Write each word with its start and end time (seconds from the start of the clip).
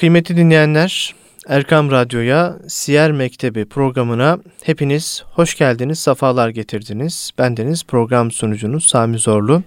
Kıymetli 0.00 0.36
dinleyenler, 0.36 1.14
Erkam 1.48 1.90
Radyo'ya 1.90 2.56
Siyer 2.68 3.12
Mektebi 3.12 3.64
programına 3.64 4.38
hepiniz 4.62 5.24
hoş 5.26 5.58
geldiniz, 5.58 5.98
safalar 5.98 6.48
getirdiniz. 6.48 7.30
Bendeniz 7.38 7.84
program 7.84 8.30
sunucunuz 8.30 8.86
Sami 8.86 9.18
Zorlu 9.18 9.62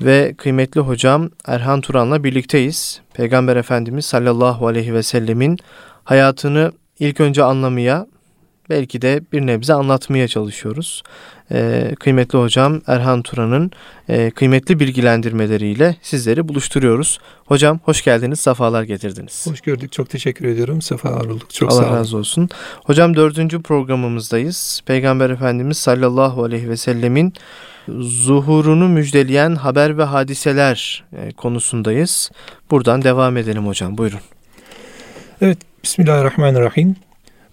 ve 0.00 0.34
kıymetli 0.38 0.80
hocam 0.80 1.30
Erhan 1.46 1.80
Turan'la 1.80 2.24
birlikteyiz. 2.24 3.00
Peygamber 3.14 3.56
Efendimiz 3.56 4.06
sallallahu 4.06 4.66
aleyhi 4.66 4.94
ve 4.94 5.02
sellemin 5.02 5.58
hayatını 6.04 6.72
ilk 6.98 7.20
önce 7.20 7.42
anlamaya, 7.42 8.06
belki 8.70 9.02
de 9.02 9.20
bir 9.32 9.46
nebze 9.46 9.74
anlatmaya 9.74 10.28
çalışıyoruz. 10.28 11.02
Ee, 11.52 11.94
kıymetli 12.00 12.38
hocam 12.38 12.80
Erhan 12.86 13.22
Turan'ın 13.22 13.70
e, 14.08 14.30
kıymetli 14.30 14.80
bilgilendirmeleriyle 14.80 15.96
sizleri 16.02 16.48
buluşturuyoruz. 16.48 17.18
Hocam 17.46 17.80
hoş 17.84 18.04
geldiniz, 18.04 18.40
sefalar 18.40 18.82
getirdiniz. 18.82 19.46
Hoş 19.50 19.60
gördük, 19.60 19.92
çok 19.92 20.10
teşekkür 20.10 20.48
ediyorum. 20.48 20.82
Sefalar 20.82 21.24
olduk, 21.24 21.54
çok 21.54 21.72
Allah 21.72 21.82
sağ 21.82 21.88
olun. 21.88 21.96
razı 21.96 22.16
olsun. 22.16 22.48
Hocam 22.84 23.16
dördüncü 23.16 23.62
programımızdayız. 23.62 24.82
Peygamber 24.86 25.30
Efendimiz 25.30 25.78
sallallahu 25.78 26.44
aleyhi 26.44 26.70
ve 26.70 26.76
sellemin 26.76 27.32
zuhurunu 27.98 28.88
müjdeleyen 28.88 29.54
haber 29.54 29.98
ve 29.98 30.04
hadiseler 30.04 31.04
e, 31.16 31.32
konusundayız. 31.32 32.30
Buradan 32.70 33.02
devam 33.02 33.36
edelim 33.36 33.66
hocam, 33.66 33.98
buyurun. 33.98 34.20
Evet, 35.40 35.58
Bismillahirrahmanirrahim. 35.84 36.96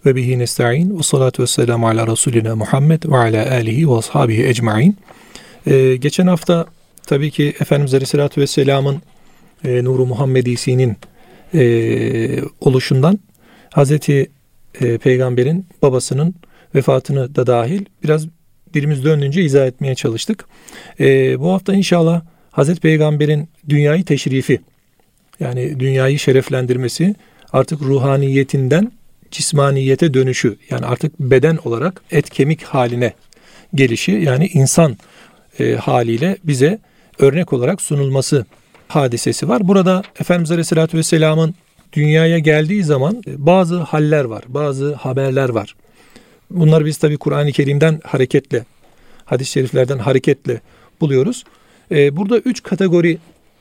Ve 0.06 0.16
bihi 0.16 0.38
nesta'in 0.38 0.98
ve 0.98 1.02
salatu 1.02 1.42
ve 1.42 1.46
selamu 1.46 1.88
ala 1.88 2.06
Resulina 2.06 2.56
Muhammed 2.56 3.02
ve 3.04 3.16
ala 3.16 3.50
alihi 3.50 3.88
ve 3.88 3.94
ashabihi 3.94 4.46
ecma'in. 4.46 4.96
Ee, 5.66 5.96
geçen 5.96 6.26
hafta 6.26 6.66
tabii 7.06 7.30
ki 7.30 7.54
Efendimiz 7.60 7.94
Aleyhisselatü 7.94 8.40
Vesselam'ın 8.40 9.02
e, 9.64 9.84
Nuru 9.84 10.06
Muhammedisi'nin 10.06 10.96
e, 11.54 12.40
oluşundan 12.60 13.18
Hazreti 13.72 14.30
e, 14.80 14.98
Peygamber'in 14.98 15.66
babasının 15.82 16.34
vefatını 16.74 17.34
da 17.34 17.46
dahil 17.46 17.84
biraz 18.04 18.26
dilimiz 18.74 19.04
döndüğünce 19.04 19.42
izah 19.42 19.66
etmeye 19.66 19.94
çalıştık. 19.94 20.44
E, 21.00 21.40
bu 21.40 21.52
hafta 21.52 21.74
inşallah 21.74 22.22
Hazreti 22.50 22.80
Peygamber'in 22.80 23.48
dünyayı 23.68 24.04
teşrifi 24.04 24.60
yani 25.40 25.80
dünyayı 25.80 26.18
şereflendirmesi 26.18 27.14
artık 27.52 27.82
ruhaniyetinden 27.82 28.92
cismaniyete 29.36 30.14
dönüşü 30.14 30.56
yani 30.70 30.86
artık 30.86 31.20
beden 31.20 31.58
olarak 31.64 32.00
et 32.10 32.30
kemik 32.30 32.62
haline 32.62 33.12
gelişi 33.74 34.12
yani 34.12 34.46
insan 34.46 34.96
e, 35.58 35.74
haliyle 35.74 36.36
bize 36.44 36.78
örnek 37.18 37.52
olarak 37.52 37.80
sunulması 37.80 38.46
hadisesi 38.88 39.48
var. 39.48 39.68
Burada 39.68 40.02
Efendimiz 40.20 40.50
Aleyhisselatü 40.50 40.98
Vesselam'ın 40.98 41.54
dünyaya 41.92 42.38
geldiği 42.38 42.84
zaman 42.84 43.22
e, 43.26 43.46
bazı 43.46 43.78
haller 43.78 44.24
var, 44.24 44.44
bazı 44.48 44.94
haberler 44.94 45.48
var. 45.48 45.74
Bunları 46.50 46.86
biz 46.86 46.96
tabi 46.98 47.16
Kur'an-ı 47.16 47.52
Kerim'den 47.52 48.00
hareketle, 48.04 48.64
hadis-i 49.24 49.52
şeriflerden 49.52 49.98
hareketle 49.98 50.60
buluyoruz. 51.00 51.44
E, 51.90 52.16
burada 52.16 52.38
üç 52.38 52.62
kategori 52.62 53.18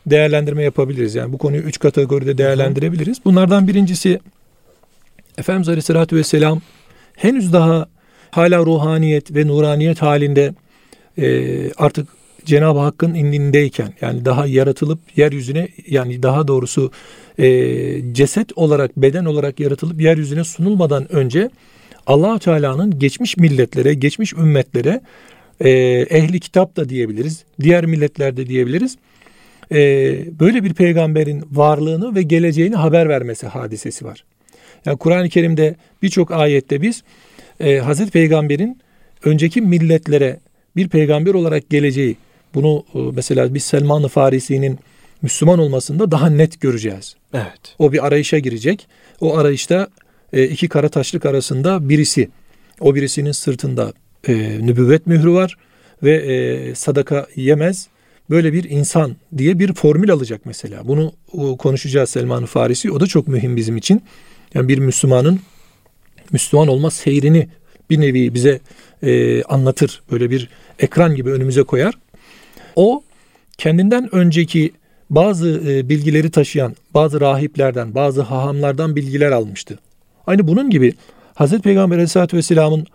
değerlendirme 0.07 0.63
yapabiliriz. 0.63 1.15
Yani 1.15 1.33
bu 1.33 1.37
konuyu 1.37 1.61
üç 1.61 1.79
kategoride 1.79 2.37
değerlendirebiliriz. 2.37 3.17
Bunlardan 3.25 3.67
birincisi 3.67 4.19
Efendimiz 5.37 5.69
Aleyhisselatü 5.69 6.15
Vesselam 6.15 6.61
henüz 7.15 7.53
daha 7.53 7.87
hala 8.31 8.65
ruhaniyet 8.65 9.35
ve 9.35 9.47
nuraniyet 9.47 10.01
halinde 10.01 10.53
e, 11.17 11.73
artık 11.73 12.07
Cenab-ı 12.45 12.79
Hakk'ın 12.79 13.13
indindeyken 13.13 13.93
yani 14.01 14.25
daha 14.25 14.47
yaratılıp 14.47 14.99
yeryüzüne 15.15 15.67
yani 15.87 16.23
daha 16.23 16.47
doğrusu 16.47 16.91
e, 17.39 18.13
ceset 18.13 18.57
olarak 18.57 18.97
beden 18.97 19.25
olarak 19.25 19.59
yaratılıp 19.59 20.01
yeryüzüne 20.01 20.43
sunulmadan 20.43 21.13
önce 21.15 21.49
allah 22.07 22.39
Teala'nın 22.39 22.99
geçmiş 22.99 23.37
milletlere, 23.37 23.93
geçmiş 23.93 24.33
ümmetlere 24.33 25.01
e, 25.59 25.69
ehli 26.09 26.39
kitap 26.39 26.75
da 26.75 26.89
diyebiliriz, 26.89 27.43
diğer 27.61 27.85
milletler 27.85 28.37
de 28.37 28.47
diyebiliriz. 28.47 28.97
E, 29.71 29.77
böyle 30.39 30.63
bir 30.63 30.73
peygamberin 30.73 31.43
varlığını 31.51 32.15
ve 32.15 32.21
geleceğini 32.21 32.75
haber 32.75 33.09
vermesi 33.09 33.47
hadisesi 33.47 34.05
var. 34.05 34.23
Yani 34.85 34.97
Kur'an-ı 34.97 35.29
Kerim'de 35.29 35.75
birçok 36.01 36.31
ayette 36.31 36.81
biz 36.81 37.03
e, 37.59 37.77
Hazreti 37.77 38.11
Peygamber'in 38.11 38.81
önceki 39.23 39.61
milletlere 39.61 40.39
bir 40.75 40.87
peygamber 40.87 41.33
olarak 41.33 41.69
geleceği 41.69 42.17
bunu 42.53 42.85
e, 42.95 42.99
mesela 43.15 43.53
biz 43.53 43.63
Selman-ı 43.63 44.07
Farisi'nin 44.07 44.79
Müslüman 45.21 45.59
olmasında 45.59 46.11
daha 46.11 46.29
net 46.29 46.61
göreceğiz. 46.61 47.15
Evet. 47.33 47.75
O 47.79 47.93
bir 47.93 48.05
arayışa 48.07 48.39
girecek. 48.39 48.87
O 49.21 49.37
arayışta 49.37 49.87
e, 50.33 50.43
iki 50.43 50.67
kara 50.67 50.89
taşlık 50.89 51.25
arasında 51.25 51.89
birisi, 51.89 52.29
o 52.79 52.95
birisinin 52.95 53.31
sırtında 53.31 53.93
e, 54.27 54.33
nübüvvet 54.61 55.07
mührü 55.07 55.31
var 55.31 55.57
ve 56.03 56.15
e, 56.15 56.75
sadaka 56.75 57.27
yemez. 57.35 57.87
Böyle 58.29 58.53
bir 58.53 58.63
insan 58.69 59.15
diye 59.37 59.59
bir 59.59 59.73
formül 59.73 60.11
alacak 60.11 60.41
mesela. 60.45 60.87
Bunu 60.87 61.13
o, 61.33 61.57
konuşacağız 61.57 62.09
Selman-ı 62.09 62.45
Farisi. 62.45 62.91
O 62.91 62.99
da 62.99 63.07
çok 63.07 63.27
mühim 63.27 63.55
bizim 63.55 63.77
için. 63.77 64.01
Yani 64.55 64.67
bir 64.67 64.77
Müslümanın 64.77 65.39
Müslüman 66.31 66.67
olma 66.67 66.91
seyrini 66.91 67.47
bir 67.89 68.01
nevi 68.01 68.33
bize 68.33 68.59
e, 69.03 69.43
anlatır. 69.43 70.01
Böyle 70.11 70.29
bir 70.29 70.49
ekran 70.79 71.15
gibi 71.15 71.29
önümüze 71.29 71.63
koyar. 71.63 71.93
O 72.75 73.03
kendinden 73.57 74.15
önceki 74.15 74.71
bazı 75.09 75.61
e, 75.67 75.89
bilgileri 75.89 76.31
taşıyan 76.31 76.75
bazı 76.93 77.21
rahiplerden, 77.21 77.95
bazı 77.95 78.21
hahamlardan 78.21 78.95
bilgiler 78.95 79.31
almıştı. 79.31 79.79
Aynı 80.27 80.47
bunun 80.47 80.69
gibi 80.69 80.93
Hazreti 81.33 81.61
Peygamber 81.61 81.95
Aleyhisselatü 81.95 82.37
Vesselam'ın 82.37 82.87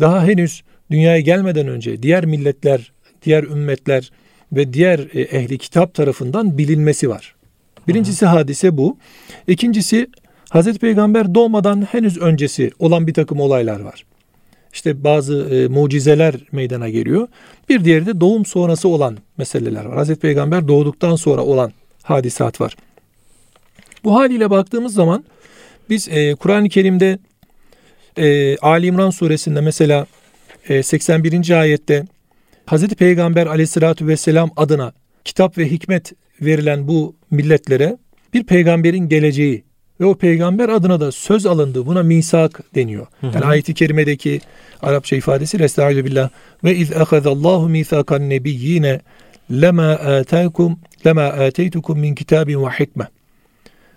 daha 0.00 0.24
henüz 0.24 0.62
dünyaya 0.90 1.20
gelmeden 1.20 1.68
önce 1.68 2.02
diğer 2.02 2.26
milletler, 2.26 2.92
diğer 3.24 3.42
ümmetler 3.42 4.10
ve 4.52 4.72
diğer 4.72 4.98
e, 4.98 5.20
ehli 5.20 5.58
kitap 5.58 5.94
tarafından 5.94 6.58
bilinmesi 6.58 7.08
var. 7.08 7.34
Birincisi 7.88 8.26
hadise 8.26 8.76
bu. 8.76 8.96
İkincisi 9.46 10.06
Hazreti 10.50 10.78
Peygamber 10.78 11.34
doğmadan 11.34 11.82
henüz 11.82 12.18
öncesi 12.18 12.70
olan 12.78 13.06
bir 13.06 13.14
takım 13.14 13.40
olaylar 13.40 13.80
var. 13.80 14.04
İşte 14.72 15.04
bazı 15.04 15.48
e, 15.54 15.68
mucizeler 15.68 16.34
meydana 16.52 16.88
geliyor. 16.88 17.28
Bir 17.68 17.84
diğeri 17.84 18.06
de 18.06 18.20
doğum 18.20 18.46
sonrası 18.46 18.88
olan 18.88 19.18
meseleler 19.36 19.84
var. 19.84 19.96
Hazreti 19.96 20.20
Peygamber 20.20 20.68
doğduktan 20.68 21.16
sonra 21.16 21.44
olan 21.44 21.72
hadisat 22.02 22.60
var. 22.60 22.76
Bu 24.04 24.14
haliyle 24.14 24.50
baktığımız 24.50 24.94
zaman 24.94 25.24
biz 25.90 26.08
e, 26.08 26.34
Kur'an-ı 26.34 26.68
Kerim'de 26.68 27.18
e, 28.16 28.56
Ali 28.56 28.86
İmran 28.86 29.10
suresinde 29.10 29.60
mesela 29.60 30.06
e, 30.68 30.82
81. 30.82 31.60
ayette 31.60 32.04
Hazreti 32.66 32.94
Peygamber 32.94 33.46
aleyhissalatü 33.46 34.06
vesselam 34.06 34.50
adına 34.56 34.92
kitap 35.24 35.58
ve 35.58 35.70
hikmet 35.70 36.12
verilen 36.40 36.88
bu 36.88 37.16
milletlere 37.30 37.96
bir 38.34 38.44
peygamberin 38.44 39.08
geleceği 39.08 39.67
ve 40.00 40.04
o 40.04 40.14
peygamber 40.14 40.68
adına 40.68 41.00
da 41.00 41.12
söz 41.12 41.46
alındı. 41.46 41.86
Buna 41.86 42.02
misak 42.02 42.74
deniyor. 42.74 43.06
Hı 43.20 43.26
hı. 43.26 43.30
Yani 43.34 43.44
ayeti 43.44 43.74
kerimedeki 43.74 44.40
Arapça 44.82 45.16
ifadesi 45.16 45.56
Estaizu 45.56 46.04
billah 46.04 46.30
ve 46.64 46.76
iz 46.76 46.92
ahazallahu 46.92 47.68
misakan 47.68 48.30
nebiyyine 48.30 49.00
lema 49.50 49.90
ataykum 49.90 50.78
lema 51.06 51.22
ateytukum 51.22 51.98
min 51.98 52.14
kitabin 52.14 52.64
ve 52.64 52.68
hikme. 52.68 53.08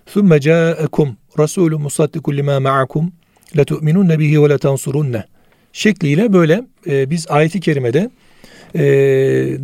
Thumma 0.06 0.40
ca'akum 0.40 1.16
rasulun 1.38 1.82
musaddiqun 1.82 2.36
lima 2.36 2.60
ma'akum 2.60 3.12
letu'minunne 3.56 4.18
bihi 4.18 4.42
ve 4.42 4.48
letansurunne 4.48 5.24
şekliyle 5.72 6.32
böyle 6.32 6.64
e, 6.86 7.10
biz 7.10 7.26
ayeti 7.30 7.60
kerimede 7.60 8.10
e, 8.74 8.82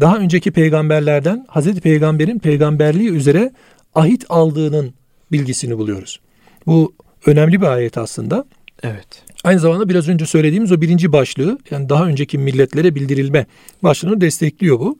daha 0.01 0.19
önceki 0.19 0.51
peygamberlerden 0.51 1.47
Hazreti 1.49 1.81
Peygamber'in 1.81 2.39
peygamberliği 2.39 3.11
üzere 3.11 3.53
ahit 3.95 4.25
aldığının 4.29 4.95
bilgisini 5.33 5.79
buluyoruz. 5.79 6.21
Bu 6.69 6.93
önemli 7.27 7.61
bir 7.61 7.67
ayet 7.67 7.99
aslında. 7.99 8.45
Evet. 8.83 9.23
Aynı 9.45 9.61
zamanda 9.61 9.89
biraz 9.89 10.09
önce 10.09 10.27
söylediğimiz 10.27 10.73
o 10.73 10.81
birinci 10.81 11.13
başlığı 11.13 11.59
yani 11.71 11.89
daha 11.89 12.07
önceki 12.07 12.39
milletlere 12.39 12.95
bildirilme 12.95 13.47
başlığını 13.83 14.21
destekliyor 14.21 14.79
bu. 14.79 14.99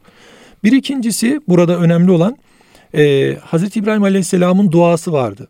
Bir 0.65 0.73
ikincisi 0.73 1.41
burada 1.49 1.79
önemli 1.79 2.11
olan 2.11 2.37
e, 2.95 3.35
Hazreti 3.41 3.79
İbrahim 3.79 4.03
Aleyhisselam'ın 4.03 4.73
duası 4.73 5.13
vardı. 5.13 5.49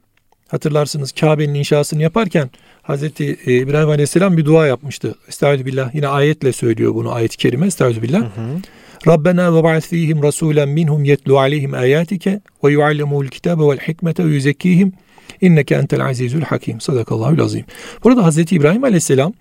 Hatırlarsınız 0.48 1.12
Kabe'nin 1.12 1.54
inşasını 1.54 2.02
yaparken 2.02 2.50
Hazreti 2.82 3.26
İbrahim 3.46 3.88
Aleyhisselam 3.88 4.36
bir 4.36 4.44
dua 4.44 4.66
yapmıştı. 4.66 5.14
Estaizu 5.28 5.66
billah 5.66 5.94
yine 5.94 6.08
ayetle 6.08 6.52
söylüyor 6.52 6.94
bunu 6.94 7.12
ayet-i 7.12 7.36
kerime. 7.36 7.66
Estaizu 7.66 8.02
billah. 8.02 8.20
Hı 8.20 8.24
hı. 8.24 8.60
Rabbena 9.06 9.54
ve 9.54 9.62
ba'ath 9.62 9.86
fihim 9.86 10.22
rasulen 10.22 10.68
minhum 10.68 11.04
yetlu 11.04 11.38
aleyhim 11.38 11.74
ayatike 11.74 12.40
ve 12.64 12.72
yuallimul 12.72 13.26
kitabe 13.26 13.62
vel 13.62 13.78
hikmete 13.78 14.24
ve 14.24 14.28
yüzekkihim 14.28 14.92
inneke 15.40 15.74
entel 15.74 16.04
azizül 16.06 16.42
hakim. 16.42 16.80
Sadakallahul 16.80 17.40
azim. 17.40 17.64
Burada 18.04 18.24
Hazreti 18.24 18.56
İbrahim 18.56 18.84
Aleyhisselam 18.84 19.32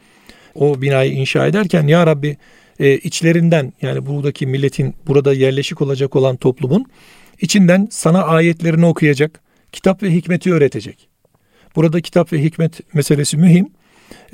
o 0.55 0.81
binayı 0.81 1.11
inşa 1.11 1.47
ederken 1.47 1.87
ya 1.87 2.07
Rabbi 2.07 2.37
e, 2.79 2.97
içlerinden 2.97 3.73
yani 3.81 4.05
buradaki 4.05 4.47
milletin 4.47 4.95
burada 5.07 5.33
yerleşik 5.33 5.81
olacak 5.81 6.15
olan 6.15 6.35
toplumun 6.35 6.85
içinden 7.41 7.87
sana 7.91 8.23
ayetlerini 8.23 8.85
okuyacak, 8.85 9.41
kitap 9.71 10.03
ve 10.03 10.13
hikmeti 10.13 10.53
öğretecek. 10.53 11.07
Burada 11.75 12.01
kitap 12.01 12.33
ve 12.33 12.43
hikmet 12.43 12.93
meselesi 12.93 13.37
mühim. 13.37 13.69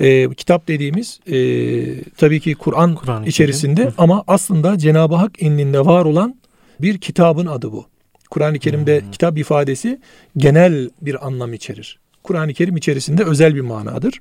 E, 0.00 0.34
kitap 0.34 0.68
dediğimiz 0.68 1.20
e, 1.26 1.36
tabii 2.16 2.40
ki 2.40 2.54
Kur'an 2.54 2.94
Kur 2.94 3.26
içerisinde 3.26 3.92
ama 3.98 4.24
aslında 4.26 4.78
Cenab-ı 4.78 5.14
Hak 5.14 5.42
indinde 5.42 5.86
var 5.86 6.04
olan 6.04 6.36
bir 6.80 6.98
kitabın 6.98 7.46
adı 7.46 7.72
bu. 7.72 7.86
Kur'an-ı 8.30 8.58
Kerim'de 8.58 9.00
hmm. 9.00 9.10
kitap 9.10 9.38
ifadesi 9.38 10.00
genel 10.36 10.90
bir 11.02 11.26
anlam 11.26 11.54
içerir. 11.54 11.98
Kur'an-ı 12.22 12.54
Kerim 12.54 12.76
içerisinde 12.76 13.24
özel 13.24 13.54
bir 13.54 13.60
manadır. 13.60 14.20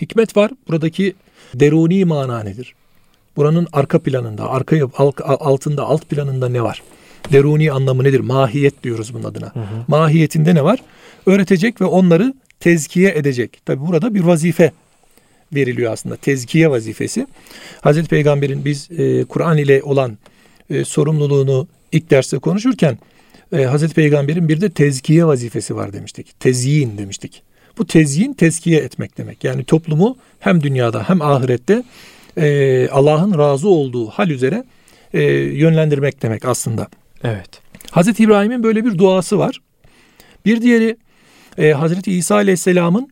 Hikmet 0.00 0.36
var. 0.36 0.50
Buradaki 0.68 1.14
deruni 1.54 2.04
mana 2.04 2.42
nedir? 2.42 2.74
Buranın 3.36 3.66
arka 3.72 3.98
planında, 3.98 4.50
arka 4.50 4.88
altında, 5.28 5.82
alt 5.82 6.08
planında 6.08 6.48
ne 6.48 6.62
var? 6.62 6.82
Deruni 7.32 7.72
anlamı 7.72 8.04
nedir? 8.04 8.20
Mahiyet 8.20 8.82
diyoruz 8.82 9.14
bunun 9.14 9.24
adına. 9.24 9.54
Hı 9.54 9.60
hı. 9.60 9.84
Mahiyetinde 9.88 10.54
ne 10.54 10.64
var? 10.64 10.78
Öğretecek 11.26 11.80
ve 11.80 11.84
onları 11.84 12.34
tezkiye 12.60 13.10
edecek. 13.10 13.60
Tabi 13.66 13.86
burada 13.86 14.14
bir 14.14 14.20
vazife 14.20 14.72
veriliyor 15.54 15.92
aslında. 15.92 16.16
Tezkiye 16.16 16.70
vazifesi. 16.70 17.26
Hazreti 17.80 18.08
Peygamber'in 18.08 18.64
biz 18.64 18.90
e, 18.90 19.24
Kur'an 19.24 19.58
ile 19.58 19.82
olan 19.82 20.18
e, 20.70 20.84
sorumluluğunu 20.84 21.68
ilk 21.94 22.10
derste 22.10 22.38
konuşurken 22.38 22.98
e, 23.52 23.64
Hazreti 23.64 23.94
Peygamber'in 23.94 24.48
bir 24.48 24.60
de 24.60 24.70
tezkiye 24.70 25.26
vazifesi 25.26 25.76
var 25.76 25.92
demiştik. 25.92 26.40
Tezyin 26.40 26.98
demiştik. 26.98 27.42
Bu 27.78 27.86
tezyin 27.86 28.32
tezkiye 28.32 28.80
etmek 28.80 29.18
demek. 29.18 29.44
Yani 29.44 29.64
toplumu 29.64 30.16
hem 30.40 30.62
dünyada 30.62 31.08
hem 31.08 31.22
ahirette 31.22 31.82
e, 32.36 32.88
Allah'ın 32.88 33.38
razı 33.38 33.68
olduğu 33.68 34.06
hal 34.06 34.30
üzere 34.30 34.64
e, 35.12 35.22
yönlendirmek 35.32 36.22
demek 36.22 36.44
aslında. 36.44 36.88
Evet. 37.24 37.60
Hazreti 37.90 38.22
İbrahim'in 38.22 38.62
böyle 38.62 38.84
bir 38.84 38.98
duası 38.98 39.38
var. 39.38 39.60
Bir 40.44 40.62
diğeri 40.62 40.96
e, 41.58 41.72
Hazreti 41.72 42.12
İsa 42.12 42.34
Aleyhisselam'ın 42.34 43.08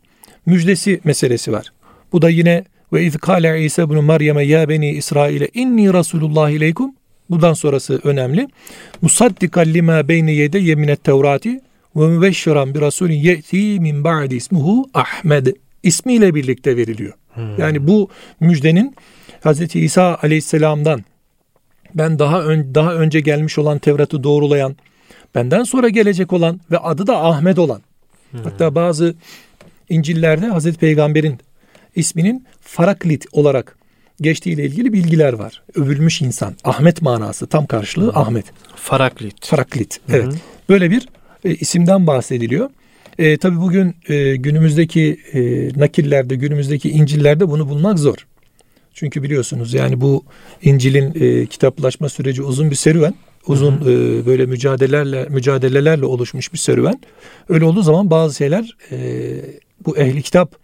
müjdesi 0.47 1.01
meselesi 1.05 1.53
var. 1.53 1.73
Bu 2.13 2.23
da 2.23 2.31
yine 2.31 2.65
ve 2.93 3.05
iz 3.05 3.17
kâle 3.17 3.65
İsa 3.65 3.89
bunu 3.89 4.03
Meryem'e 4.03 4.45
ya 4.45 4.69
beni 4.69 4.91
İsrail'e 4.91 5.49
inni 5.55 5.93
Resulullah 5.93 6.51
ileykum. 6.51 6.95
Bundan 7.31 7.53
sonrası 7.53 8.01
önemli. 8.05 8.49
Musaddikan 9.03 9.67
lima 9.67 10.09
beyne 10.09 10.33
yede 10.33 10.59
yeminet 10.59 11.05
tevrati 11.05 11.61
ve 11.97 12.07
mübeşşiran 12.07 12.75
bir 12.75 12.81
rasulün 12.81 13.15
ye'ti 13.15 13.81
min 13.81 14.05
ba'di 14.05 14.35
ismuhu 14.35 14.91
Ahmed 14.95 15.47
ismiyle 15.83 16.35
birlikte 16.35 16.77
veriliyor. 16.77 17.13
Hmm. 17.35 17.59
Yani 17.59 17.87
bu 17.87 18.09
müjdenin 18.41 18.97
Hazreti 19.41 19.81
İsa 19.81 20.19
Aleyhisselam'dan 20.23 21.05
ben 21.95 22.19
daha 22.19 22.43
ön, 22.43 22.75
daha 22.75 22.95
önce 22.95 23.21
gelmiş 23.21 23.59
olan 23.59 23.79
Tevrat'ı 23.79 24.23
doğrulayan, 24.23 24.77
benden 25.35 25.63
sonra 25.63 25.89
gelecek 25.89 26.33
olan 26.33 26.61
ve 26.71 26.79
adı 26.79 27.07
da 27.07 27.25
Ahmet 27.25 27.59
olan. 27.59 27.83
Hmm. 28.31 28.41
Hatta 28.45 28.75
bazı 28.75 29.15
İncil'lerde 29.89 30.47
Hazreti 30.47 30.79
Peygamber'in 30.79 31.39
isminin 31.95 32.47
Faraklit 32.61 33.27
olarak 33.33 33.77
geçtiğiyle 34.23 34.65
ilgili 34.65 34.93
bilgiler 34.93 35.33
var. 35.33 35.63
Övülmüş 35.75 36.23
insan. 36.23 36.55
Ahmet 36.65 37.03
manası 37.03 37.47
tam 37.47 37.67
karşılığı 37.67 38.13
hmm. 38.13 38.23
Ahmet. 38.23 38.45
Faraklit. 38.77 39.47
Faraklit. 39.47 40.01
Evet. 40.09 40.25
Hmm. 40.25 40.39
Böyle 40.69 40.91
bir 40.91 41.09
e, 41.45 41.55
isimden 41.55 42.07
bahsediliyor. 42.07 42.71
E, 43.19 43.37
tabii 43.37 43.61
bugün 43.61 43.95
e, 44.09 44.37
günümüzdeki 44.37 45.21
e, 45.33 45.41
nakillerde, 45.81 46.35
günümüzdeki 46.35 46.91
İncil'lerde 46.91 47.51
bunu 47.51 47.69
bulmak 47.69 47.99
zor. 47.99 48.17
Çünkü 48.95 49.23
biliyorsunuz 49.23 49.75
yani 49.75 50.01
bu 50.01 50.25
İncil'in 50.63 51.15
e, 51.21 51.47
kitaplaşma 51.47 52.09
süreci 52.09 52.43
uzun 52.43 52.71
bir 52.71 52.77
serüven. 52.77 53.15
Uzun 53.47 53.81
hı 53.81 53.85
hı. 53.85 53.91
E, 53.91 54.27
böyle 54.27 54.47
mücadelelerle 54.47 55.27
mücadelelerle 55.31 56.05
oluşmuş 56.05 56.53
bir 56.53 56.59
serüven. 56.59 57.01
Öyle 57.49 57.65
olduğu 57.65 57.83
zaman 57.83 58.11
bazı 58.11 58.37
şeyler 58.37 58.77
e, 58.91 58.97
bu 59.87 59.97
ehli 59.97 60.23
kitap 60.23 60.57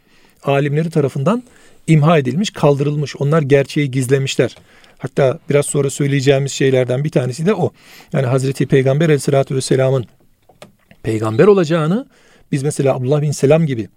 alimleri 0.43 0.91
tarafından 0.91 1.43
imha 1.89 2.19
edilmiş, 2.19 2.51
kaldırılmış. 2.51 3.17
Onlar 3.17 3.43
gerçeği 3.43 3.91
gizlemişler. 3.91 4.57
Hatta 4.99 5.39
biraz 5.51 5.67
sonra 5.67 5.91
söyleyeceğimiz 5.91 6.53
şeylerden 6.53 7.05
bir 7.05 7.11
tanesi 7.11 7.47
de 7.47 7.55
o. 7.55 7.73
Yani 8.13 8.27
Hazreti 8.27 8.67
Peygamber 8.67 9.05
Aleyhisselatü 9.05 9.55
Vesselam'ın 9.57 10.07
peygamber 11.03 11.47
olacağını 11.47 12.07
biz 12.53 12.63
mesela 12.63 12.95
Abdullah 12.95 13.23
bin 13.23 13.31
Selam 13.31 13.67
gibi 13.67 13.89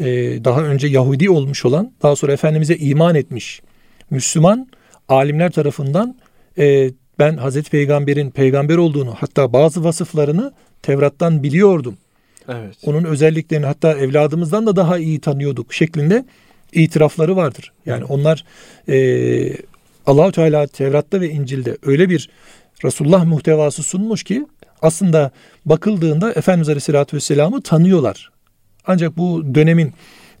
e, 0.00 0.04
daha 0.44 0.62
önce 0.62 0.86
Yahudi 0.86 1.30
olmuş 1.30 1.64
olan 1.64 1.92
daha 2.02 2.16
sonra 2.16 2.32
Efendimiz'e 2.32 2.76
iman 2.76 3.14
etmiş 3.14 3.62
Müslüman 4.10 4.68
alimler 5.08 5.50
tarafından 5.50 6.16
e, 6.58 6.90
ben 7.18 7.36
Hazreti 7.36 7.70
Peygamber'in 7.70 8.30
peygamber 8.30 8.76
olduğunu 8.76 9.14
hatta 9.18 9.52
bazı 9.52 9.84
vasıflarını 9.84 10.52
Tevrat'tan 10.82 11.42
biliyordum. 11.42 11.96
Evet. 12.48 12.76
Onun 12.86 13.04
özelliklerini 13.04 13.66
hatta 13.66 13.92
evladımızdan 13.92 14.66
da 14.66 14.76
daha 14.76 14.98
iyi 14.98 15.20
tanıyorduk 15.20 15.74
şeklinde 15.74 16.24
itirafları 16.74 17.36
vardır. 17.36 17.72
Yani 17.86 18.04
onlar 18.04 18.44
e, 18.88 18.96
Allahu 20.06 20.32
Teala 20.32 20.66
Tevrat'ta 20.66 21.20
ve 21.20 21.30
İncil'de 21.30 21.76
öyle 21.86 22.08
bir 22.08 22.28
Resulullah 22.84 23.24
muhtevası 23.24 23.82
sunmuş 23.82 24.22
ki 24.22 24.46
aslında 24.82 25.30
bakıldığında 25.66 26.32
Efendimiz 26.32 26.68
Aleyhisselatü 26.68 27.16
Vesselam'ı 27.16 27.62
tanıyorlar. 27.62 28.30
Ancak 28.86 29.16
bu 29.16 29.54
dönemin 29.54 29.92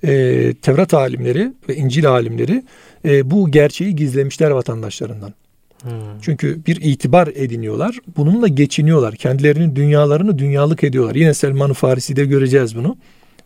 e, 0.04 0.54
Tevrat 0.62 0.94
alimleri 0.94 1.52
ve 1.68 1.76
İncil 1.76 2.08
alimleri 2.10 2.62
e, 3.04 3.30
bu 3.30 3.50
gerçeği 3.50 3.96
gizlemişler 3.96 4.50
vatandaşlarından. 4.50 5.34
Hmm. 5.82 5.90
Çünkü 6.22 6.66
bir 6.66 6.76
itibar 6.82 7.28
ediniyorlar. 7.34 7.98
Bununla 8.16 8.48
geçiniyorlar. 8.48 9.14
Kendilerinin 9.16 9.76
dünyalarını 9.76 10.38
dünyalık 10.38 10.84
ediyorlar. 10.84 11.14
Yine 11.14 11.34
Selman-ı 11.34 11.74
Farisi'de 11.74 12.24
göreceğiz 12.24 12.76
bunu. 12.76 12.96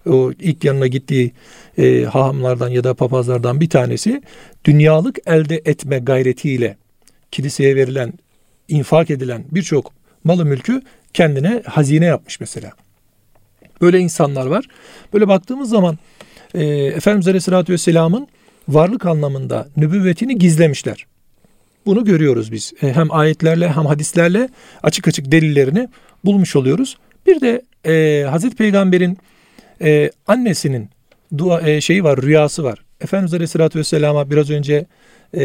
O 0.08 0.32
ilk 0.32 0.64
yanına 0.64 0.86
gittiği 0.86 1.32
e, 1.78 2.02
hahamlardan 2.02 2.68
ya 2.68 2.84
da 2.84 2.94
papazlardan 2.94 3.60
bir 3.60 3.70
tanesi 3.70 4.22
dünyalık 4.64 5.18
elde 5.26 5.62
etme 5.64 5.98
gayretiyle 5.98 6.76
kiliseye 7.30 7.76
verilen, 7.76 8.12
infak 8.68 9.10
edilen 9.10 9.44
birçok 9.50 9.92
malı 10.24 10.44
mülkü 10.44 10.82
kendine 11.14 11.62
hazine 11.66 12.04
yapmış 12.04 12.40
mesela. 12.40 12.72
Böyle 13.80 13.98
insanlar 13.98 14.46
var. 14.46 14.64
Böyle 15.12 15.28
baktığımız 15.28 15.70
zaman 15.70 15.98
e, 16.54 16.64
Efendimiz 16.66 17.28
Aleyhisselatü 17.28 17.72
Vesselam'ın 17.72 18.28
varlık 18.68 19.06
anlamında 19.06 19.68
nübüvvetini 19.76 20.38
gizlemişler. 20.38 21.06
Bunu 21.86 22.04
görüyoruz 22.04 22.52
biz. 22.52 22.72
E, 22.82 22.92
hem 22.92 23.12
ayetlerle 23.12 23.68
hem 23.68 23.86
hadislerle 23.86 24.48
açık 24.82 25.08
açık 25.08 25.32
delillerini 25.32 25.88
bulmuş 26.24 26.56
oluyoruz. 26.56 26.96
Bir 27.26 27.40
de 27.40 27.62
e, 27.86 28.24
Hazreti 28.24 28.56
Peygamber'in 28.56 29.18
e, 29.82 30.10
annesinin 30.26 30.90
dua 31.38 31.60
e, 31.60 31.80
şeyi 31.80 32.04
var, 32.04 32.22
rüyası 32.22 32.64
var. 32.64 32.84
Efendimiz 33.00 33.34
Aleyhisselatü 33.34 33.78
Vesselam'a 33.78 34.30
biraz 34.30 34.50
önce 34.50 34.86
e, 35.34 35.40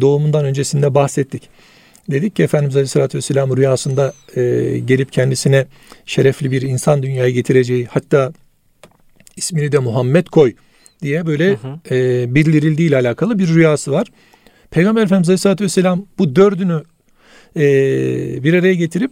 doğumundan 0.00 0.44
öncesinde 0.44 0.94
bahsettik. 0.94 1.48
Dedik 2.10 2.36
ki 2.36 2.42
Efendimiz 2.42 2.76
Aleyhisselatü 2.76 3.18
Vesselam 3.18 3.56
rüyasında 3.56 4.12
e, 4.36 4.42
gelip 4.78 5.12
kendisine 5.12 5.66
şerefli 6.06 6.50
bir 6.50 6.62
insan 6.62 7.02
dünyaya 7.02 7.30
getireceği 7.30 7.86
hatta 7.86 8.32
ismini 9.36 9.72
de 9.72 9.78
Muhammed 9.78 10.26
koy 10.26 10.54
diye 11.02 11.26
böyle 11.26 11.48
hı 11.48 11.68
hı. 11.68 11.94
E, 11.94 12.34
bildirildiği 12.34 12.88
ile 12.88 12.96
alakalı 12.96 13.38
bir 13.38 13.48
rüyası 13.48 13.92
var. 13.92 14.06
Peygamber 14.70 15.02
Efendimiz 15.02 15.28
Aleyhisselatü 15.28 15.64
Vesselam 15.64 16.06
bu 16.18 16.36
dördünü 16.36 16.82
e, 17.56 17.64
bir 18.44 18.54
araya 18.54 18.74
getirip 18.74 19.10